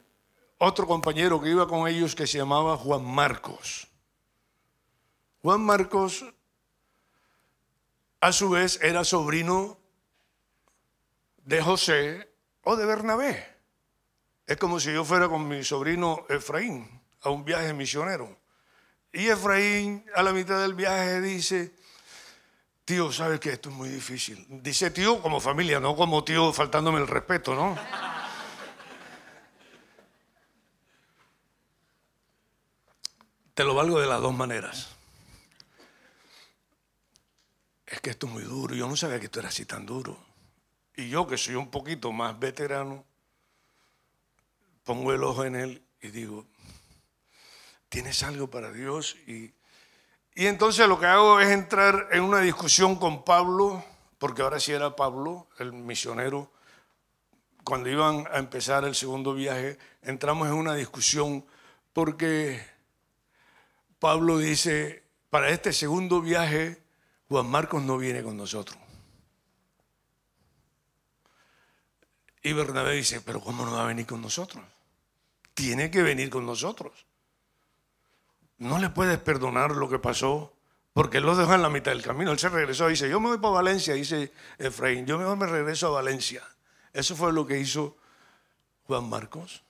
otro 0.59 0.87
compañero 0.87 1.41
que 1.41 1.51
iba 1.51 1.67
con 1.67 1.89
ellos 1.89 2.15
que 2.15 2.29
se 2.29 2.39
llamaba 2.39 2.77
Juan 2.77 3.05
Marcos. 3.05 3.89
Juan 5.43 5.63
Marcos, 5.63 6.25
a 8.21 8.33
su 8.33 8.51
vez, 8.51 8.79
era 8.83 9.03
sobrino 9.03 9.79
de 11.39 11.61
José 11.61 12.33
o 12.63 12.77
de 12.77 12.87
Bernabé. 12.87 13.54
Es 14.47 14.57
como 14.59 14.79
si 14.79 14.93
yo 14.93 15.05
fuera 15.05 15.29
con 15.29 15.49
mi 15.49 15.65
sobrino 15.65 16.27
Efraín 16.29 17.01
a 17.23 17.31
un 17.31 17.45
viaje 17.45 17.73
misionero. 17.73 18.39
Y 19.13 19.29
Efraín 19.29 20.05
a 20.15 20.23
la 20.23 20.33
mitad 20.33 20.61
del 20.61 20.75
viaje 20.75 21.21
dice, 21.21 21.75
tío, 22.85 23.11
¿sabes 23.11 23.41
que 23.41 23.51
esto 23.51 23.71
es 23.71 23.75
muy 23.75 23.89
difícil? 23.89 24.45
Dice 24.63 24.91
tío 24.91 25.23
como 25.23 25.41
familia, 25.41 25.81
no 25.81 25.97
como 25.97 26.25
tío 26.25 26.53
faltándome 26.53 27.01
el 27.01 27.07
respeto, 27.07 27.55
¿no? 27.55 27.79
Te 33.55 33.65
lo 33.65 33.75
valgo 33.75 34.01
de 34.01 34.07
las 34.07 34.21
dos 34.21 34.35
maneras. 34.35 34.91
Es 37.87 38.01
que 38.01 38.11
esto 38.11 38.27
es 38.27 38.33
muy 38.33 38.43
duro. 38.43 38.75
Yo 38.75 38.89
no 38.89 38.97
sabía 38.97 39.21
que 39.21 39.27
esto 39.27 39.39
era 39.39 39.49
así 39.49 39.65
tan 39.65 39.87
duro. 39.87 40.19
Y 40.97 41.09
yo 41.09 41.27
que 41.27 41.39
soy 41.39 41.55
un 41.55 41.71
poquito 41.71 42.11
más 42.13 42.39
veterano, 42.39 43.05
pongo 44.85 45.13
el 45.13 45.25
ojo 45.25 45.45
en 45.45 45.57
él 45.57 45.83
y 46.01 46.09
digo, 46.09 46.47
tienes 47.89 48.23
algo 48.23 48.49
para 48.49 48.71
Dios 48.71 49.17
y 49.27 49.53
Y 50.37 50.47
entonces 50.47 50.89
lo 50.89 50.99
que 50.99 51.07
hago 51.07 51.41
es 51.41 51.49
entrar 51.49 52.09
en 52.11 52.25
una 52.25 52.41
discusión 52.41 52.97
con 52.97 53.25
Pablo, 53.25 53.85
porque 54.19 54.43
ahora 54.43 54.59
sí 54.59 54.73
era 54.73 54.97
Pablo, 54.97 55.47
el 55.59 55.73
misionero. 55.73 56.51
Cuando 57.63 57.89
iban 57.89 58.27
a 58.33 58.39
empezar 58.39 58.85
el 58.85 58.97
segundo 58.97 59.33
viaje, 59.33 59.79
entramos 60.03 60.49
en 60.49 60.55
una 60.55 60.75
discusión 60.75 61.47
porque 61.93 62.61
Pablo 64.01 64.39
dice, 64.39 65.05
para 65.31 65.51
este 65.51 65.73
segundo 65.73 66.21
viaje, 66.21 66.83
Juan 67.29 67.47
Marcos 67.47 67.83
no 67.83 67.97
viene 67.97 68.25
con 68.25 68.37
nosotros. 68.37 68.77
Y 72.43 72.53
Bernabé 72.53 72.97
dice, 72.97 73.21
pero 73.21 73.41
¿cómo 73.41 73.65
no 73.65 73.73
va 73.73 73.85
a 73.85 73.87
venir 73.87 74.05
con 74.05 74.21
nosotros? 74.21 74.63
Tiene 75.55 75.91
que 75.91 76.03
venir 76.03 76.31
con 76.31 76.45
nosotros. 76.45 77.07
No 78.59 78.79
le 78.79 78.91
puedes 78.91 79.19
perdonar 79.19 79.73
lo 79.73 79.89
que 79.89 79.99
pasó, 79.99 80.53
porque 80.93 81.19
él 81.19 81.25
lo 81.25 81.37
dejó 81.37 81.55
en 81.55 81.63
la 81.63 81.71
mitad 81.71 81.93
del 81.93 82.03
camino. 82.03 82.33
Él 82.33 82.39
se 82.39 82.49
regresó 82.49 82.89
y 82.89 82.93
dice, 82.93 83.09
yo 83.09 83.21
me 83.21 83.29
voy 83.29 83.39
para 83.39 83.55
Valencia, 83.55 83.95
dice 83.95 84.33
Efraín, 84.59 85.07
yo 85.07 85.19
mejor 85.19 85.37
me 85.37 85.47
regreso 85.47 85.89
a 85.89 86.03
Valencia. 86.03 86.43
Eso 86.93 87.17
fue 87.17 87.33
lo 87.33 87.47
que 87.47 87.59
hizo 87.59 87.97
Juan 88.85 89.09
Marcos. 89.09 89.63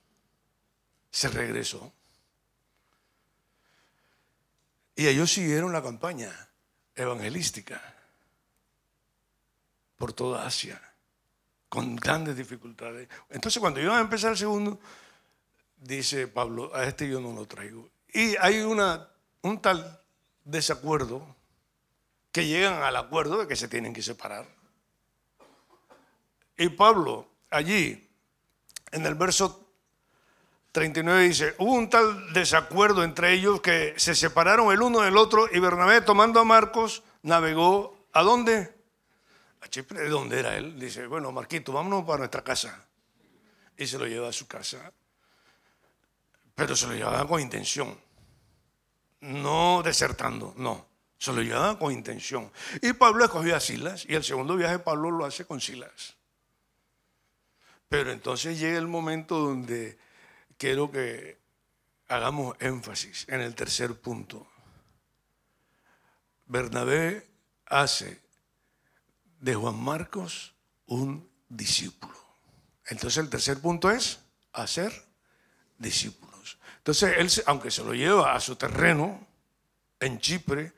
Se 1.11 1.29
regresó. 1.29 1.93
Y 4.97 5.07
ellos 5.07 5.33
siguieron 5.33 5.73
la 5.73 5.83
campaña 5.83 6.31
evangelística 6.95 7.81
por 9.97 10.13
toda 10.13 10.47
Asia 10.47 10.81
con 11.69 11.97
grandes 11.97 12.37
dificultades. 12.37 13.09
Entonces 13.31 13.59
cuando 13.59 13.81
iban 13.81 13.97
a 13.97 14.03
empezar 14.03 14.33
el 14.33 14.39
segundo, 14.39 14.79
dice 15.85 16.27
Pablo, 16.29 16.75
a 16.75 16.85
este 16.85 17.09
yo 17.09 17.21
no 17.21 17.33
lo 17.33 17.47
traigo. 17.47 17.89
Y 18.13 18.37
hay 18.41 18.61
una, 18.61 19.09
un 19.43 19.61
tal 19.61 20.01
desacuerdo 20.45 21.25
que 22.33 22.47
llegan 22.47 22.83
al 22.83 22.97
acuerdo 22.97 23.39
de 23.39 23.47
que 23.47 23.57
se 23.57 23.69
tienen 23.69 23.93
que 23.93 24.03
separar. 24.03 24.47
Y 26.57 26.69
Pablo, 26.71 27.29
allí, 27.51 28.09
en 28.91 29.07
el 29.07 29.15
verso 29.15 29.69
39 30.73 31.23
dice, 31.23 31.55
hubo 31.59 31.75
un 31.75 31.91
tal 31.91 32.33
desacuerdo 32.33 33.05
entre 33.05 33.33
ellos 33.33 33.61
que 33.61 33.95
se 33.97 34.15
separaron 34.15 34.73
el 34.73 34.83
uno 34.83 35.01
del 35.01 35.17
otro 35.17 35.47
y 35.53 35.59
Bernabé 35.61 36.01
tomando 36.01 36.41
a 36.41 36.45
Marcos 36.45 37.03
navegó 37.23 37.97
a 38.13 38.23
dónde? 38.23 38.75
¿de 39.71 40.09
dónde 40.09 40.41
era 40.41 40.57
él? 40.57 40.79
Dice, 40.79 41.07
bueno, 41.07 41.33
Marquito, 41.33 41.73
vámonos 41.73 42.05
para 42.05 42.19
nuestra 42.19 42.43
casa. 42.43 42.87
Y 43.77 43.87
se 43.87 43.99
lo 43.99 44.07
lleva 44.07 44.29
a 44.29 44.33
su 44.33 44.47
casa. 44.47 44.93
Pero 46.55 46.77
se 46.77 46.87
lo 46.87 46.95
llevaba 46.95 47.27
con 47.27 47.41
intención. 47.41 47.99
No 49.21 49.83
desertando, 49.83 50.55
no. 50.57 50.87
Se 51.19 51.33
lo 51.33 51.43
llevaba 51.43 51.79
con 51.79 51.93
intención. 51.93 52.53
Y 52.83 52.93
Pablo 52.93 53.25
escogió 53.25 53.57
a 53.57 53.61
Silas 53.61 54.05
y 54.09 54.15
el 54.15 54.25
segundo 54.25 54.57
viaje 54.57 54.79
Pablo 54.79 55.11
lo 55.11 55.25
hace 55.25 55.45
con 55.45 55.61
Silas. 55.61 56.17
Pero 57.89 58.11
entonces 58.11 58.59
llega 58.59 58.79
el 58.79 58.89
momento 58.89 59.39
donde 59.39 59.99
quiero 60.59 60.91
que 60.91 61.39
hagamos 62.09 62.57
énfasis 62.61 63.27
en 63.29 63.41
el 63.41 63.55
tercer 63.55 64.01
punto. 64.01 64.47
Bernabé 66.47 67.27
hace 67.67 68.21
de 69.41 69.55
Juan 69.55 69.77
Marcos 69.77 70.55
un 70.87 71.29
discípulo. 71.49 72.15
Entonces 72.87 73.23
el 73.23 73.31
tercer 73.31 73.61
punto 73.61 73.91
es 73.91 74.21
hacer 74.53 74.93
discípulos. 75.79 76.34
Entonces 76.85 77.15
él, 77.17 77.45
aunque 77.47 77.71
se 77.71 77.83
lo 77.83 77.95
lleva 77.95 78.35
a 78.35 78.41
su 78.41 78.57
terreno 78.57 79.27
en 80.01 80.19
Chipre, 80.21 80.73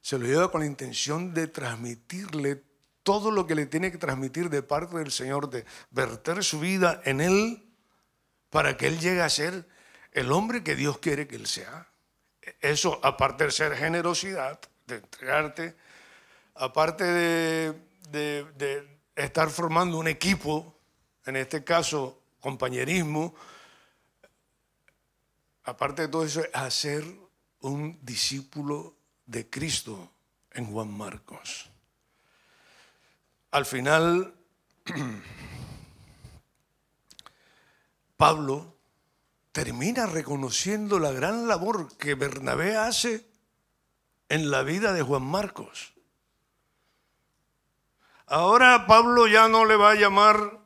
se 0.00 0.18
lo 0.18 0.26
lleva 0.26 0.50
con 0.50 0.60
la 0.60 0.66
intención 0.66 1.34
de 1.34 1.48
transmitirle 1.48 2.62
todo 3.02 3.30
lo 3.30 3.46
que 3.46 3.54
le 3.54 3.66
tiene 3.66 3.90
que 3.90 3.98
transmitir 3.98 4.50
de 4.50 4.62
parte 4.62 4.96
del 4.96 5.10
Señor, 5.10 5.50
de 5.50 5.64
verter 5.90 6.44
su 6.44 6.60
vida 6.60 7.00
en 7.04 7.20
él 7.20 7.64
para 8.50 8.76
que 8.76 8.86
él 8.86 9.00
llegue 9.00 9.22
a 9.22 9.28
ser 9.28 9.68
el 10.12 10.30
hombre 10.30 10.62
que 10.62 10.76
Dios 10.76 10.98
quiere 10.98 11.26
que 11.26 11.36
él 11.36 11.46
sea. 11.46 11.88
Eso, 12.60 13.00
aparte 13.02 13.44
de 13.44 13.50
ser 13.50 13.74
generosidad, 13.74 14.60
de 14.86 14.96
entregarte, 14.96 15.76
aparte 16.54 17.04
de 17.04 17.88
de, 18.10 18.86
estar 19.16 19.50
formando 19.50 19.98
un 19.98 20.08
equipo, 20.08 20.74
en 21.26 21.36
este 21.36 21.64
caso 21.64 22.22
compañerismo, 22.40 23.34
aparte 25.68 26.02
de 26.02 26.08
todo 26.08 26.24
eso, 26.24 26.40
es 26.40 26.48
hacer 26.54 27.04
un 27.60 27.98
discípulo 28.02 28.96
de 29.26 29.50
Cristo 29.50 30.10
en 30.52 30.72
Juan 30.72 30.90
Marcos. 30.90 31.70
Al 33.50 33.66
final, 33.66 34.34
Pablo 38.16 38.76
termina 39.52 40.06
reconociendo 40.06 40.98
la 40.98 41.12
gran 41.12 41.46
labor 41.46 41.94
que 41.98 42.14
Bernabé 42.14 42.76
hace 42.76 43.26
en 44.30 44.50
la 44.50 44.62
vida 44.62 44.94
de 44.94 45.02
Juan 45.02 45.22
Marcos. 45.22 45.92
Ahora 48.26 48.86
Pablo 48.86 49.26
ya 49.26 49.48
no 49.48 49.66
le 49.66 49.76
va 49.76 49.90
a 49.90 49.96
llamar 49.96 50.60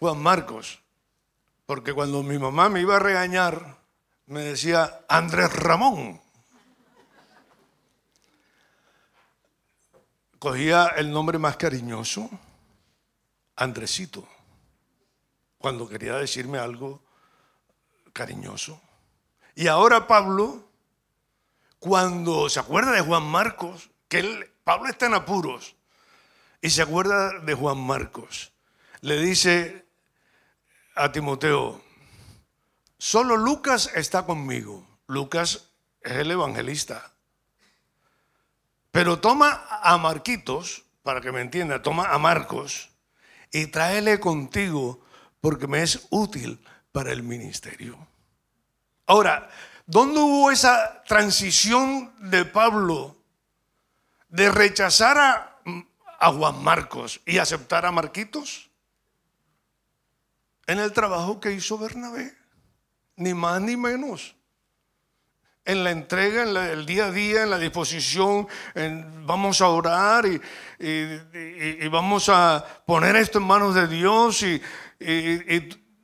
Juan 0.00 0.20
Marcos, 0.20 0.80
porque 1.66 1.92
cuando 1.92 2.24
mi 2.24 2.38
mamá 2.38 2.68
me 2.68 2.80
iba 2.80 2.96
a 2.96 3.00
regañar, 3.00 3.78
me 4.28 4.42
decía 4.42 5.00
Andrés 5.08 5.50
Ramón. 5.52 6.20
Cogía 10.38 10.88
el 10.96 11.10
nombre 11.10 11.38
más 11.38 11.56
cariñoso, 11.56 12.30
Andresito, 13.56 14.28
cuando 15.56 15.88
quería 15.88 16.14
decirme 16.14 16.58
algo 16.58 17.02
cariñoso. 18.12 18.80
Y 19.54 19.66
ahora 19.66 20.06
Pablo, 20.06 20.62
cuando 21.80 22.48
se 22.48 22.60
acuerda 22.60 22.92
de 22.92 23.00
Juan 23.00 23.24
Marcos, 23.24 23.90
que 24.08 24.52
Pablo 24.62 24.90
está 24.90 25.06
en 25.06 25.14
apuros, 25.14 25.74
y 26.60 26.70
se 26.70 26.82
acuerda 26.82 27.40
de 27.40 27.54
Juan 27.54 27.78
Marcos. 27.78 28.52
Le 29.00 29.18
dice 29.20 29.86
a 30.94 31.10
Timoteo, 31.10 31.87
solo 32.98 33.36
Lucas 33.36 33.90
está 33.94 34.26
conmigo. 34.26 34.86
Lucas 35.06 35.70
es 36.02 36.12
el 36.12 36.30
evangelista. 36.30 37.12
Pero 38.90 39.20
toma 39.20 39.66
a 39.82 39.96
Marquitos, 39.98 40.84
para 41.02 41.20
que 41.20 41.32
me 41.32 41.40
entienda, 41.40 41.82
toma 41.82 42.12
a 42.12 42.18
Marcos 42.18 42.90
y 43.52 43.66
tráele 43.66 44.20
contigo 44.20 45.00
porque 45.40 45.66
me 45.66 45.82
es 45.82 46.06
útil 46.10 46.62
para 46.92 47.12
el 47.12 47.22
ministerio. 47.22 47.96
Ahora, 49.06 49.48
¿dónde 49.86 50.20
hubo 50.20 50.50
esa 50.50 51.02
transición 51.04 52.12
de 52.30 52.44
Pablo 52.44 53.16
de 54.28 54.50
rechazar 54.50 55.16
a 55.18 55.48
a 56.18 56.32
Juan 56.32 56.62
Marcos 56.62 57.20
y 57.24 57.38
aceptar 57.38 57.86
a 57.86 57.92
Marquitos? 57.92 58.70
En 60.66 60.78
el 60.78 60.92
trabajo 60.92 61.40
que 61.40 61.52
hizo 61.52 61.78
Bernabé, 61.78 62.36
ni 63.18 63.34
más 63.34 63.60
ni 63.60 63.76
menos. 63.76 64.34
En 65.64 65.84
la 65.84 65.90
entrega, 65.90 66.44
en 66.44 66.56
el 66.56 66.86
día 66.86 67.06
a 67.06 67.12
día, 67.12 67.42
en 67.42 67.50
la 67.50 67.58
disposición, 67.58 68.48
vamos 69.26 69.60
a 69.60 69.68
orar 69.68 70.24
y, 70.26 71.88
vamos 71.88 72.30
a 72.30 72.64
poner 72.86 73.16
esto 73.16 73.38
en 73.38 73.44
manos 73.44 73.74
de 73.74 73.86
Dios 73.86 74.42
y 74.42 74.62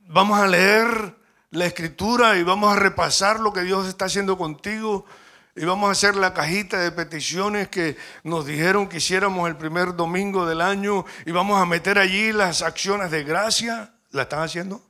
vamos 0.07 0.39
a 0.39 0.47
leer 0.47 1.15
la 1.49 1.65
escritura 1.65 2.37
y 2.37 2.43
vamos 2.43 2.75
a 2.75 2.79
repasar 2.79 3.39
lo 3.39 3.51
que 3.53 3.63
Dios 3.63 3.87
está 3.87 4.05
haciendo 4.05 4.37
contigo 4.37 5.05
y 5.55 5.63
vamos 5.63 5.87
a 5.87 5.91
hacer 5.93 6.15
la 6.15 6.33
cajita 6.33 6.79
de 6.79 6.91
peticiones 6.91 7.69
que 7.69 7.95
nos 8.23 8.45
dijeron 8.45 8.89
que 8.89 8.97
hiciéramos 8.97 9.47
el 9.47 9.55
primer 9.55 9.95
domingo 9.95 10.45
del 10.45 10.59
año 10.59 11.05
y 11.25 11.31
vamos 11.31 11.61
a 11.61 11.65
meter 11.65 11.97
allí 11.97 12.33
las 12.33 12.61
acciones 12.61 13.09
de 13.09 13.23
gracia. 13.23 13.93
¿La 14.11 14.23
están 14.23 14.41
haciendo? 14.41 14.81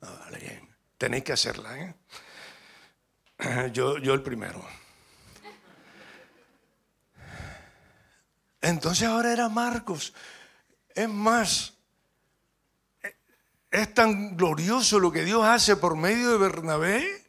Ah, 0.00 0.28
bien. 0.40 0.67
Tenéis 0.98 1.24
que 1.24 1.32
hacerla, 1.32 1.78
¿eh? 1.78 1.94
Yo, 3.72 3.98
yo 3.98 4.14
el 4.14 4.22
primero. 4.22 4.64
Entonces 8.60 9.06
ahora 9.06 9.32
era 9.32 9.48
Marcos. 9.48 10.12
Es 10.92 11.08
más, 11.08 11.74
es 13.70 13.94
tan 13.94 14.36
glorioso 14.36 14.98
lo 14.98 15.12
que 15.12 15.24
Dios 15.24 15.44
hace 15.44 15.76
por 15.76 15.96
medio 15.96 16.32
de 16.32 16.38
Bernabé 16.38 17.28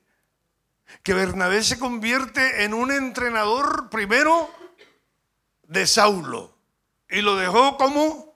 que 1.04 1.14
Bernabé 1.14 1.64
se 1.64 1.80
convierte 1.80 2.64
en 2.64 2.74
un 2.74 2.92
entrenador 2.92 3.90
primero 3.90 4.50
de 5.64 5.88
Saulo 5.88 6.58
y 7.10 7.22
lo 7.22 7.36
dejó 7.36 7.78
como 7.78 8.29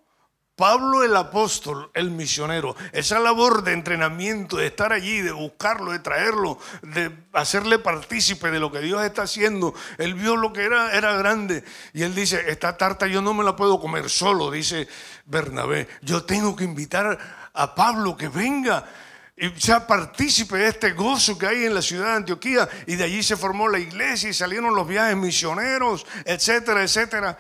Pablo 0.56 1.04
el 1.04 1.16
apóstol, 1.16 1.90
el 1.96 2.12
misionero, 2.12 2.76
esa 2.92 3.20
labor 3.20 3.64
de 3.64 3.74
entrenamiento, 3.74 4.58
de 4.58 4.68
estar 4.68 4.94
allí, 4.94 5.22
de 5.22 5.32
buscarlo, 5.32 5.92
de 5.92 6.00
traerlo, 6.00 6.60
de 6.84 7.12
hacerle 7.34 7.80
partícipe 7.80 8.52
de 8.52 8.60
lo 8.60 8.72
que 8.72 8.80
Dios 8.80 9.04
está 9.04 9.24
haciendo, 9.24 9.74
él 9.98 10.14
vio 10.14 10.36
lo 10.36 10.54
que 10.54 10.64
era, 10.64 10.94
era 10.96 11.14
grande 11.14 11.64
y 11.94 12.04
él 12.04 12.14
dice, 12.14 12.44
esta 12.50 12.78
tarta 12.78 13.08
yo 13.08 13.20
no 13.22 13.34
me 13.34 13.44
la 13.44 13.56
puedo 13.56 13.80
comer 13.80 14.12
solo, 14.12 14.52
dice 14.52 14.88
Bernabé, 15.26 15.88
yo 16.04 16.24
tengo 16.24 16.56
que 16.56 16.66
invitar 16.66 17.18
a 17.52 17.74
Pablo 17.74 18.16
que 18.16 18.28
venga 18.28 18.86
y 19.36 19.50
sea 19.60 19.88
partícipe 19.88 20.58
de 20.58 20.68
este 20.68 20.92
gozo 20.92 21.36
que 21.36 21.48
hay 21.48 21.66
en 21.66 21.74
la 21.74 21.82
ciudad 21.82 22.10
de 22.10 22.18
Antioquía 22.18 22.70
y 22.86 22.96
de 22.96 23.06
allí 23.06 23.24
se 23.24 23.36
formó 23.36 23.68
la 23.68 23.80
iglesia 23.80 24.30
y 24.30 24.34
salieron 24.34 24.76
los 24.76 24.88
viajes 24.88 25.18
misioneros, 25.18 26.06
etcétera, 26.26 26.84
etcétera. 26.84 27.38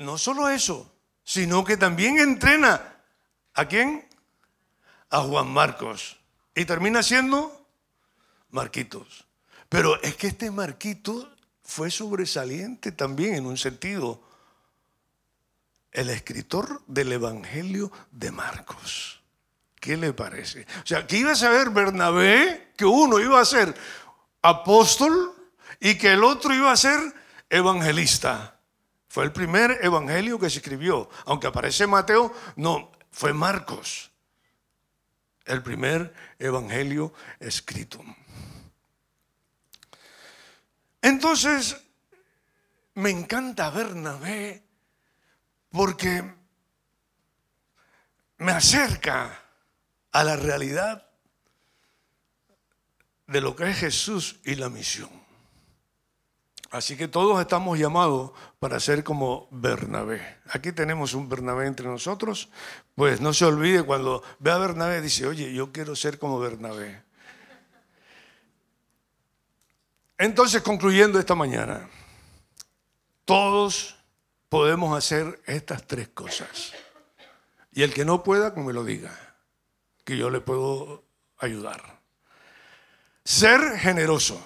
No 0.00 0.18
solo 0.18 0.48
eso, 0.48 0.92
sino 1.22 1.64
que 1.64 1.76
también 1.76 2.18
entrena 2.18 2.96
a 3.54 3.66
quién? 3.66 4.08
A 5.10 5.20
Juan 5.20 5.48
Marcos. 5.48 6.18
Y 6.54 6.64
termina 6.64 7.02
siendo 7.02 7.66
Marquitos. 8.50 9.26
Pero 9.68 10.00
es 10.02 10.16
que 10.16 10.28
este 10.28 10.50
Marquito 10.50 11.32
fue 11.62 11.90
sobresaliente 11.90 12.92
también 12.92 13.34
en 13.34 13.46
un 13.46 13.56
sentido. 13.56 14.22
El 15.92 16.10
escritor 16.10 16.82
del 16.86 17.12
Evangelio 17.12 17.92
de 18.10 18.32
Marcos. 18.32 19.20
¿Qué 19.78 19.96
le 19.96 20.12
parece? 20.12 20.66
O 20.82 20.86
sea, 20.86 21.06
que 21.06 21.18
iba 21.18 21.32
a 21.32 21.36
saber 21.36 21.70
Bernabé 21.70 22.72
que 22.76 22.84
uno 22.84 23.18
iba 23.20 23.40
a 23.40 23.44
ser 23.44 23.74
apóstol 24.42 25.34
y 25.78 25.96
que 25.96 26.12
el 26.12 26.24
otro 26.24 26.54
iba 26.54 26.72
a 26.72 26.76
ser 26.76 26.98
evangelista. 27.48 28.59
Fue 29.10 29.24
el 29.24 29.32
primer 29.32 29.80
evangelio 29.82 30.38
que 30.38 30.48
se 30.48 30.58
escribió. 30.58 31.10
Aunque 31.26 31.48
aparece 31.48 31.84
Mateo, 31.84 32.32
no, 32.54 32.92
fue 33.10 33.32
Marcos. 33.32 34.12
El 35.44 35.64
primer 35.64 36.14
evangelio 36.38 37.12
escrito. 37.40 38.00
Entonces, 41.02 41.76
me 42.94 43.10
encanta 43.10 43.70
Bernabé 43.70 44.62
porque 45.70 46.22
me 48.38 48.52
acerca 48.52 49.42
a 50.12 50.22
la 50.22 50.36
realidad 50.36 51.04
de 53.26 53.40
lo 53.40 53.56
que 53.56 53.70
es 53.70 53.76
Jesús 53.76 54.38
y 54.44 54.54
la 54.54 54.68
misión. 54.68 55.19
Así 56.70 56.96
que 56.96 57.08
todos 57.08 57.40
estamos 57.40 57.78
llamados 57.78 58.30
para 58.60 58.78
ser 58.78 59.02
como 59.02 59.48
Bernabé. 59.50 60.38
Aquí 60.50 60.70
tenemos 60.70 61.14
un 61.14 61.28
Bernabé 61.28 61.66
entre 61.66 61.88
nosotros. 61.88 62.48
Pues 62.94 63.20
no 63.20 63.32
se 63.32 63.44
olvide 63.44 63.82
cuando 63.82 64.22
ve 64.38 64.52
a 64.52 64.58
Bernabé, 64.58 65.00
dice, 65.00 65.26
oye, 65.26 65.52
yo 65.52 65.72
quiero 65.72 65.96
ser 65.96 66.20
como 66.20 66.38
Bernabé. 66.38 67.02
Entonces, 70.16 70.62
concluyendo 70.62 71.18
esta 71.18 71.34
mañana, 71.34 71.88
todos 73.24 73.96
podemos 74.48 74.96
hacer 74.96 75.40
estas 75.46 75.86
tres 75.86 76.08
cosas. 76.08 76.72
Y 77.72 77.82
el 77.82 77.92
que 77.92 78.04
no 78.04 78.22
pueda, 78.22 78.54
que 78.54 78.60
me 78.60 78.72
lo 78.72 78.84
diga, 78.84 79.16
que 80.04 80.16
yo 80.16 80.30
le 80.30 80.40
puedo 80.40 81.02
ayudar. 81.38 82.00
Ser 83.24 83.78
generoso. 83.78 84.40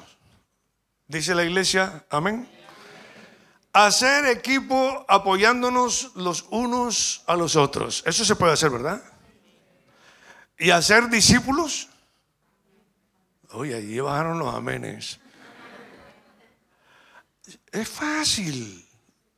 Dice 1.06 1.34
la 1.34 1.44
iglesia, 1.44 2.06
amén. 2.08 2.48
Hacer 3.72 4.26
equipo 4.26 5.04
apoyándonos 5.08 6.12
los 6.14 6.46
unos 6.50 7.22
a 7.26 7.36
los 7.36 7.56
otros. 7.56 8.02
Eso 8.06 8.24
se 8.24 8.36
puede 8.36 8.52
hacer, 8.52 8.70
¿verdad? 8.70 9.02
Y 10.58 10.70
hacer 10.70 11.08
discípulos. 11.08 11.88
Oye, 13.50 13.74
ahí 13.74 14.00
bajaron 14.00 14.38
los 14.38 14.54
amenes. 14.54 15.20
Es 17.70 17.88
fácil. 17.88 18.80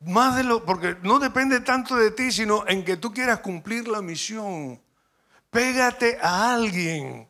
Más 0.01 0.37
de 0.37 0.45
lo, 0.45 0.65
porque 0.65 0.97
no 1.03 1.19
depende 1.19 1.61
tanto 1.61 1.97
de 1.97 2.13
ti, 2.13 2.31
sino 2.31 2.67
en 2.69 2.85
que 2.85 2.97
tú 2.97 3.13
quieras 3.13 3.41
cumplir 3.41 3.89
la 3.89 4.03
misión. 4.03 4.81
Pégate 5.51 6.19
a 6.21 6.55
alguien 6.55 7.29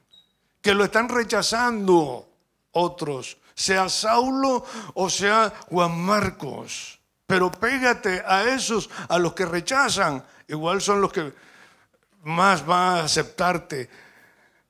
que 0.61 0.75
lo 0.75 0.85
están 0.85 1.09
rechazando 1.09 2.29
otros 2.72 3.38
sea 3.57 3.88
Saulo 3.88 4.64
o 4.95 5.11
sea 5.11 5.53
Juan 5.71 5.99
Marcos. 5.99 7.01
Pero 7.27 7.51
pégate 7.51 8.23
a 8.25 8.45
esos, 8.55 8.88
a 9.09 9.19
los 9.19 9.33
que 9.33 9.47
rechazan, 9.47 10.23
igual 10.47 10.81
son 10.81 11.01
los 11.01 11.12
que 11.12 11.33
más 12.23 12.64
van 12.64 12.99
a 12.99 13.05
aceptarte 13.05 13.90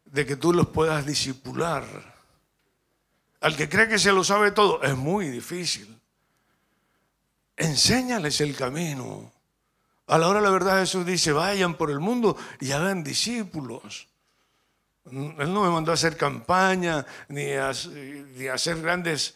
de 0.04 0.24
que 0.24 0.36
tú 0.36 0.52
los 0.52 0.68
puedas 0.68 1.04
disipular. 1.04 1.84
Al 3.40 3.56
que 3.56 3.68
cree 3.68 3.88
que 3.88 3.98
se 3.98 4.12
lo 4.12 4.24
sabe 4.24 4.52
todo, 4.52 4.82
es 4.82 4.96
muy 4.96 5.28
difícil. 5.28 6.00
Enséñales 7.56 8.40
el 8.40 8.56
camino. 8.56 9.32
A 10.06 10.16
la 10.16 10.28
hora 10.28 10.40
de 10.40 10.46
la 10.46 10.52
verdad 10.52 10.80
Jesús 10.80 11.04
dice, 11.04 11.32
vayan 11.32 11.74
por 11.74 11.90
el 11.90 11.98
mundo 11.98 12.36
y 12.60 12.72
hagan 12.72 13.02
discípulos. 13.02 14.08
Él 15.10 15.52
no 15.52 15.62
me 15.62 15.70
mandó 15.70 15.92
a 15.92 15.94
hacer 15.94 16.16
campaña 16.16 17.06
ni 17.28 17.52
a, 17.52 17.70
hacer 17.70 18.80
grandes 18.82 19.34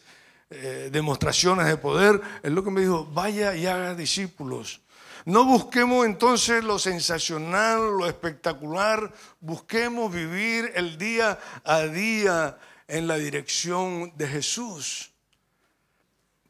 eh, 0.49 0.89
demostraciones 0.91 1.65
de 1.65 1.77
poder. 1.77 2.19
Él 2.43 2.53
lo 2.53 2.63
que 2.63 2.71
me 2.71 2.81
dijo, 2.81 3.05
vaya 3.05 3.55
y 3.55 3.65
haga 3.65 3.95
discípulos. 3.95 4.81
No 5.25 5.45
busquemos 5.45 6.05
entonces 6.05 6.63
lo 6.63 6.79
sensacional, 6.79 7.97
lo 7.97 8.07
espectacular, 8.07 9.13
busquemos 9.39 10.11
vivir 10.11 10.71
el 10.75 10.97
día 10.97 11.39
a 11.63 11.81
día 11.81 12.57
en 12.87 13.07
la 13.07 13.17
dirección 13.17 14.11
de 14.17 14.27
Jesús. 14.27 15.11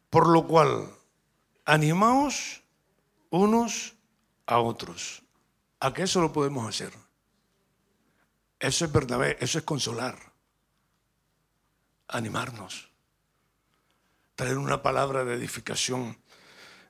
Por 0.10 0.28
lo 0.28 0.48
cual, 0.48 0.90
animaos 1.66 2.62
unos 3.30 3.94
a 4.46 4.60
otros. 4.60 5.22
¿A 5.80 5.94
qué 5.94 6.04
eso 6.04 6.22
lo 6.22 6.32
podemos 6.32 6.68
hacer? 6.68 6.92
Eso 8.62 8.86
es 8.86 8.91
Bernabé, 8.91 9.38
eso 9.39 9.58
es 9.58 9.63
consolar, 9.63 10.15
animarnos, 12.08 12.91
traer 14.36 14.60
una 14.60 14.84
palabra 14.84 15.26
de 15.26 15.34
edificación. 15.34 16.15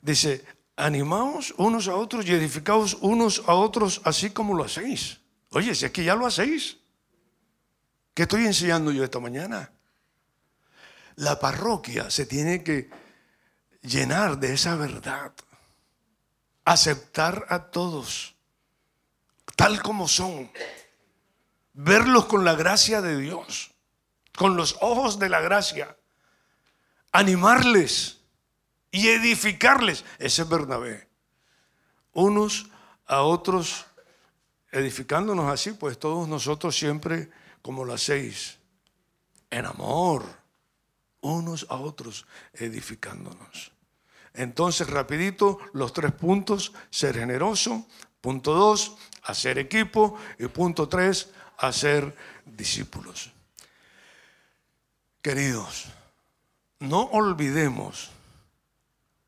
Dice, 0.01 0.45
animaos 0.75 1.53
unos 1.55 1.87
a 1.87 1.95
otros 1.95 2.25
y 2.25 2.33
edificaos 2.33 2.97
unos 2.99 3.43
a 3.47 3.53
otros 3.53 4.01
así 4.03 4.31
como 4.31 4.53
lo 4.53 4.65
hacéis. 4.65 5.21
Oye, 5.51 5.73
si 5.73 5.85
es 5.85 5.91
que 5.91 6.03
ya 6.03 6.13
lo 6.13 6.27
hacéis. 6.27 6.77
¿Qué 8.13 8.23
estoy 8.23 8.45
enseñando 8.45 8.91
yo 8.91 9.05
esta 9.05 9.21
mañana? 9.21 9.71
La 11.15 11.39
parroquia 11.39 12.09
se 12.09 12.25
tiene 12.25 12.63
que 12.63 12.89
llenar 13.81 14.39
de 14.39 14.55
esa 14.55 14.75
verdad. 14.75 15.31
Aceptar 16.65 17.45
a 17.47 17.71
todos, 17.71 18.35
tal 19.55 19.81
como 19.81 20.09
son 20.09 20.51
verlos 21.73 22.25
con 22.25 22.45
la 22.45 22.55
gracia 22.55 23.01
de 23.01 23.17
Dios, 23.17 23.71
con 24.35 24.55
los 24.55 24.77
ojos 24.81 25.19
de 25.19 25.29
la 25.29 25.41
gracia, 25.41 25.97
animarles 27.11 28.21
y 28.91 29.07
edificarles. 29.09 30.05
Ese 30.19 30.41
es 30.43 30.49
Bernabé. 30.49 31.07
Unos 32.13 32.67
a 33.05 33.21
otros, 33.21 33.85
edificándonos 34.71 35.51
así, 35.51 35.71
pues 35.71 35.97
todos 35.99 36.27
nosotros 36.27 36.75
siempre 36.75 37.29
como 37.61 37.85
las 37.85 38.01
seis, 38.01 38.57
en 39.49 39.65
amor, 39.65 40.25
unos 41.21 41.67
a 41.69 41.75
otros, 41.75 42.25
edificándonos. 42.53 43.71
Entonces, 44.33 44.89
rapidito, 44.89 45.59
los 45.73 45.93
tres 45.93 46.11
puntos, 46.13 46.73
ser 46.89 47.17
generoso. 47.17 47.85
Punto 48.21 48.53
dos, 48.53 48.97
hacer 49.23 49.57
equipo. 49.57 50.17
Y 50.39 50.47
punto 50.47 50.87
tres, 50.87 51.29
a 51.61 51.71
ser 51.71 52.15
discípulos. 52.45 53.31
Queridos, 55.21 55.85
no 56.79 57.03
olvidemos 57.03 58.09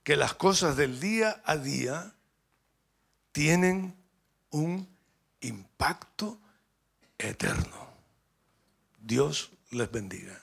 que 0.04 0.16
las 0.16 0.34
cosas 0.34 0.76
del 0.76 1.00
día 1.00 1.42
a 1.46 1.58
día 1.58 2.12
tienen 3.32 3.96
un 4.50 4.90
impacto 5.42 6.40
eterno. 7.20 7.88
Dios 9.00 9.52
les 9.70 9.92
bendiga. 9.92 10.43